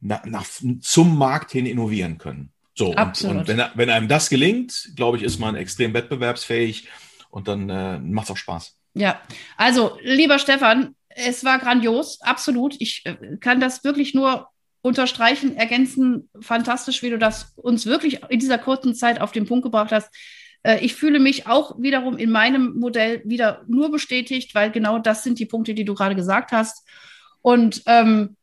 nach, 0.00 0.24
nach, 0.26 0.46
zum 0.80 1.18
Markt 1.18 1.50
hin 1.50 1.66
innovieren 1.66 2.18
können. 2.18 2.50
So, 2.76 2.94
Absolut. 2.94 3.34
und, 3.34 3.40
und 3.40 3.48
wenn, 3.48 3.64
wenn 3.74 3.90
einem 3.90 4.08
das 4.08 4.28
gelingt, 4.28 4.92
glaube 4.96 5.16
ich, 5.16 5.22
ist 5.22 5.38
man 5.38 5.56
extrem 5.56 5.94
wettbewerbsfähig 5.94 6.88
und 7.34 7.48
dann 7.48 7.68
äh, 7.68 7.98
macht 7.98 8.26
es 8.26 8.30
auch 8.30 8.36
Spaß. 8.36 8.78
Ja, 8.94 9.20
also 9.56 9.98
lieber 10.02 10.38
Stefan, 10.38 10.94
es 11.08 11.44
war 11.44 11.58
grandios, 11.58 12.20
absolut. 12.20 12.76
Ich 12.78 13.02
äh, 13.04 13.36
kann 13.40 13.58
das 13.58 13.82
wirklich 13.82 14.14
nur 14.14 14.48
unterstreichen, 14.82 15.56
ergänzen. 15.56 16.30
Fantastisch, 16.40 17.02
wie 17.02 17.10
du 17.10 17.18
das 17.18 17.52
uns 17.56 17.86
wirklich 17.86 18.20
in 18.28 18.38
dieser 18.38 18.58
kurzen 18.58 18.94
Zeit 18.94 19.20
auf 19.20 19.32
den 19.32 19.46
Punkt 19.46 19.64
gebracht 19.64 19.90
hast. 19.90 20.14
Äh, 20.62 20.78
ich 20.84 20.94
fühle 20.94 21.18
mich 21.18 21.48
auch 21.48 21.74
wiederum 21.80 22.18
in 22.18 22.30
meinem 22.30 22.78
Modell 22.78 23.20
wieder 23.24 23.64
nur 23.66 23.90
bestätigt, 23.90 24.54
weil 24.54 24.70
genau 24.70 25.00
das 25.00 25.24
sind 25.24 25.40
die 25.40 25.46
Punkte, 25.46 25.74
die 25.74 25.84
du 25.84 25.94
gerade 25.94 26.14
gesagt 26.14 26.52
hast. 26.52 26.86
Und 27.42 27.82
ähm, 27.86 28.36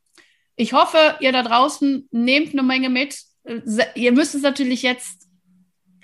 ich 0.57 0.73
hoffe, 0.73 0.97
ihr 1.21 1.31
da 1.31 1.43
draußen 1.43 2.09
nehmt 2.11 2.51
eine 2.51 2.63
Menge 2.63 2.89
mit. 2.89 3.17
Äh, 3.45 3.61
ihr 3.95 4.11
müsst 4.11 4.35
es 4.35 4.41
natürlich 4.41 4.81
jetzt 4.81 5.30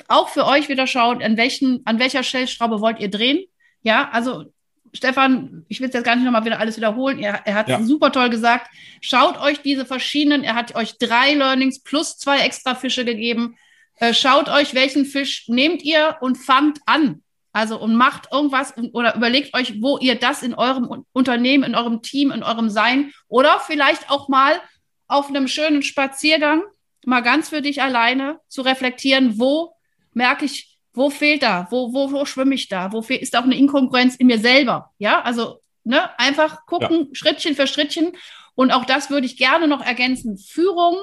auch 0.08 0.30
für 0.30 0.46
euch 0.46 0.70
wieder 0.70 0.88
schauen, 0.88 1.22
an, 1.22 1.38
welchen, 1.38 1.82
an 1.86 2.00
welcher 2.00 2.24
Stellschraube 2.24 2.82
wollt 2.82 3.00
ihr 3.00 3.10
drehen. 3.10 3.46
Ja, 3.84 4.10
also 4.12 4.46
Stefan, 4.94 5.66
ich 5.68 5.80
will 5.80 5.90
jetzt 5.90 6.04
gar 6.04 6.16
nicht 6.16 6.26
nochmal 6.26 6.46
wieder 6.46 6.60
alles 6.60 6.78
wiederholen. 6.78 7.20
Er, 7.20 7.42
er 7.46 7.56
hat 7.56 7.70
ja. 7.70 7.82
super 7.82 8.12
toll 8.12 8.30
gesagt. 8.30 8.70
Schaut 9.02 9.40
euch 9.40 9.62
diese 9.62 9.86
verschiedenen, 9.86 10.44
er 10.44 10.56
hat 10.56 10.76
euch 10.76 10.98
drei 10.98 11.34
Learnings 11.34 11.82
plus 11.84 12.18
zwei 12.18 12.40
extra 12.40 12.76
Fische 12.76 13.06
gegeben. 13.06 13.58
Äh, 13.98 14.14
schaut 14.14 14.50
euch, 14.50 14.74
welchen 14.74 15.06
Fisch 15.06 15.48
nehmt 15.48 15.84
ihr 15.84 16.18
und 16.22 16.38
fangt 16.38 16.80
an. 16.86 17.22
Also 17.54 17.80
und 17.80 17.96
macht 17.96 18.32
irgendwas 18.32 18.76
oder 18.94 19.16
überlegt 19.16 19.56
euch, 19.56 19.82
wo 19.82 19.98
ihr 19.98 20.16
das 20.16 20.44
in 20.44 20.54
eurem 20.54 21.06
Unternehmen, 21.12 21.64
in 21.64 21.76
eurem 21.76 22.04
Team, 22.04 22.32
in 22.32 22.44
eurem 22.44 22.70
Sein 22.70 23.12
oder 23.28 23.60
vielleicht 23.60 24.12
auch 24.12 24.28
mal 24.28 24.62
auf 25.08 25.30
einem 25.30 25.48
schönen 25.48 25.82
Spaziergang 25.82 26.62
mal 27.06 27.22
ganz 27.22 27.50
für 27.50 27.62
dich 27.62 27.82
alleine 27.82 28.40
zu 28.48 28.62
reflektieren, 28.62 29.40
wo 29.40 29.77
merke 30.18 30.46
ich, 30.46 30.78
wo 30.94 31.10
fehlt 31.10 31.44
da? 31.44 31.68
Wo, 31.70 31.94
wo, 31.94 32.12
wo 32.12 32.26
schwimme 32.26 32.56
ich 32.56 32.68
da? 32.68 32.92
Wo 32.92 33.00
ist 33.02 33.38
auch 33.38 33.44
eine 33.44 33.56
Inkongruenz 33.56 34.16
in 34.16 34.28
mir 34.28 34.40
selber? 34.40 34.92
Ja, 34.98 35.22
also 35.22 35.62
ne, 35.84 36.10
einfach 36.20 36.66
gucken, 36.66 37.06
ja. 37.08 37.08
Schrittchen 37.14 37.56
für 37.56 37.68
Schrittchen. 37.68 38.14
Und 38.56 38.72
auch 38.72 38.84
das 38.84 39.12
würde 39.12 39.28
ich 39.28 39.38
gerne 39.38 39.68
noch 39.68 39.86
ergänzen. 39.86 40.38
Führung 40.38 40.98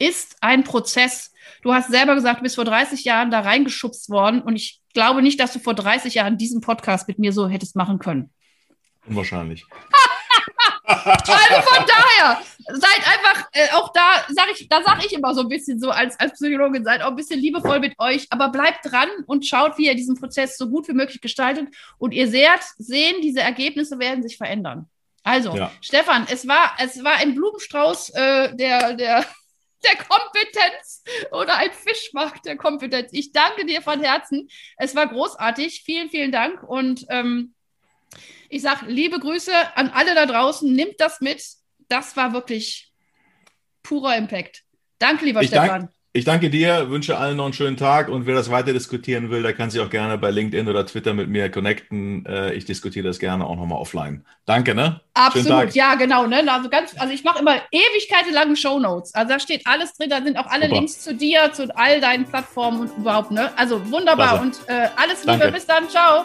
ist 0.00 0.36
ein 0.40 0.64
Prozess. 0.64 1.32
Du 1.62 1.72
hast 1.72 1.90
selber 1.90 2.16
gesagt, 2.16 2.40
du 2.40 2.42
bist 2.42 2.56
vor 2.56 2.64
30 2.64 3.04
Jahren 3.04 3.30
da 3.30 3.40
reingeschubst 3.40 4.10
worden. 4.10 4.42
Und 4.42 4.56
ich 4.56 4.80
glaube 4.92 5.22
nicht, 5.22 5.38
dass 5.38 5.52
du 5.52 5.60
vor 5.60 5.74
30 5.74 6.14
Jahren 6.14 6.36
diesen 6.36 6.60
Podcast 6.60 7.06
mit 7.06 7.20
mir 7.20 7.32
so 7.32 7.48
hättest 7.48 7.76
machen 7.76 8.00
können. 8.00 8.30
Unwahrscheinlich. 9.06 9.64
also 10.88 11.62
von 11.62 11.84
daher, 11.86 12.42
seid 12.70 13.06
einfach, 13.06 13.48
äh, 13.52 13.68
auch 13.72 13.92
da 13.92 14.24
sage 14.28 14.52
ich, 14.52 14.68
da 14.68 14.82
sage 14.82 15.06
ich 15.06 15.12
immer 15.12 15.34
so 15.34 15.42
ein 15.42 15.48
bisschen 15.48 15.78
so 15.78 15.90
als, 15.90 16.18
als 16.18 16.32
Psychologin, 16.32 16.84
seid 16.84 17.02
auch 17.02 17.08
ein 17.08 17.16
bisschen 17.16 17.40
liebevoll 17.40 17.80
mit 17.80 17.98
euch, 17.98 18.26
aber 18.30 18.48
bleibt 18.48 18.90
dran 18.90 19.08
und 19.26 19.46
schaut, 19.46 19.78
wie 19.78 19.86
ihr 19.86 19.94
diesen 19.94 20.16
Prozess 20.16 20.56
so 20.56 20.68
gut 20.68 20.88
wie 20.88 20.92
möglich 20.92 21.20
gestaltet. 21.20 21.68
Und 21.98 22.12
ihr 22.12 22.28
seht, 22.28 22.60
sehen, 22.76 23.16
diese 23.22 23.40
Ergebnisse 23.40 23.98
werden 23.98 24.22
sich 24.22 24.36
verändern. 24.36 24.88
Also, 25.22 25.54
ja. 25.54 25.70
Stefan, 25.80 26.26
es 26.30 26.48
war, 26.48 26.72
es 26.78 27.02
war 27.04 27.16
ein 27.16 27.34
Blumenstrauß 27.34 28.10
äh, 28.10 28.54
der, 28.54 28.94
der, 28.94 29.26
der 29.84 29.96
Kompetenz 29.96 31.02
oder 31.32 31.56
ein 31.56 31.70
Fischmarkt 31.72 32.46
der 32.46 32.56
Kompetenz. 32.56 33.10
Ich 33.12 33.32
danke 33.32 33.66
dir 33.66 33.82
von 33.82 34.00
Herzen. 34.00 34.48
Es 34.78 34.94
war 34.94 35.06
großartig. 35.06 35.82
Vielen, 35.84 36.08
vielen 36.08 36.32
Dank. 36.32 36.62
Und 36.62 37.04
ähm, 37.10 37.54
ich 38.48 38.62
sage 38.62 38.86
liebe 38.86 39.18
Grüße 39.18 39.52
an 39.74 39.90
alle 39.90 40.14
da 40.14 40.26
draußen. 40.26 40.72
Nimmt 40.72 40.94
das 40.98 41.20
mit. 41.20 41.42
Das 41.88 42.16
war 42.16 42.32
wirklich 42.32 42.92
purer 43.82 44.16
Impact. 44.16 44.64
Danke, 44.98 45.24
lieber 45.24 45.40
ich 45.42 45.48
Stefan. 45.48 45.68
Dank, 45.68 45.90
ich 46.14 46.24
danke 46.24 46.50
dir, 46.50 46.90
wünsche 46.90 47.18
allen 47.18 47.36
noch 47.36 47.44
einen 47.44 47.52
schönen 47.52 47.76
Tag 47.76 48.08
und 48.08 48.26
wer 48.26 48.34
das 48.34 48.50
weiter 48.50 48.72
diskutieren 48.72 49.30
will, 49.30 49.42
der 49.42 49.52
kann 49.52 49.70
sich 49.70 49.80
auch 49.80 49.90
gerne 49.90 50.18
bei 50.18 50.30
LinkedIn 50.30 50.66
oder 50.66 50.84
Twitter 50.86 51.14
mit 51.14 51.28
mir 51.28 51.50
connecten. 51.50 52.24
Äh, 52.26 52.54
ich 52.54 52.64
diskutiere 52.64 53.06
das 53.06 53.18
gerne 53.18 53.46
auch 53.46 53.56
nochmal 53.56 53.78
offline. 53.78 54.24
Danke, 54.46 54.74
ne? 54.74 55.00
Absolut, 55.12 55.74
ja, 55.74 55.94
genau. 55.94 56.26
Ne? 56.26 56.50
Also, 56.50 56.70
ganz, 56.70 56.98
also 56.98 57.12
ich 57.12 57.24
mache 57.24 57.40
immer 57.40 57.56
ewigkeitenlange 57.70 58.56
Shownotes. 58.56 59.14
Also 59.14 59.34
da 59.34 59.38
steht 59.38 59.66
alles 59.66 59.92
drin, 59.92 60.08
da 60.08 60.22
sind 60.22 60.38
auch 60.38 60.46
alle 60.46 60.64
Super. 60.64 60.76
Links 60.76 61.00
zu 61.00 61.14
dir, 61.14 61.52
zu 61.52 61.68
all 61.76 62.00
deinen 62.00 62.24
Plattformen 62.24 62.80
und 62.80 62.96
überhaupt. 62.96 63.30
Ne? 63.30 63.56
Also 63.56 63.88
wunderbar 63.90 64.40
Klasse. 64.40 64.42
und 64.42 64.58
äh, 64.66 64.88
alles 64.96 65.24
Liebe, 65.24 65.38
danke. 65.38 65.52
bis 65.52 65.66
dann, 65.66 65.88
ciao. 65.88 66.24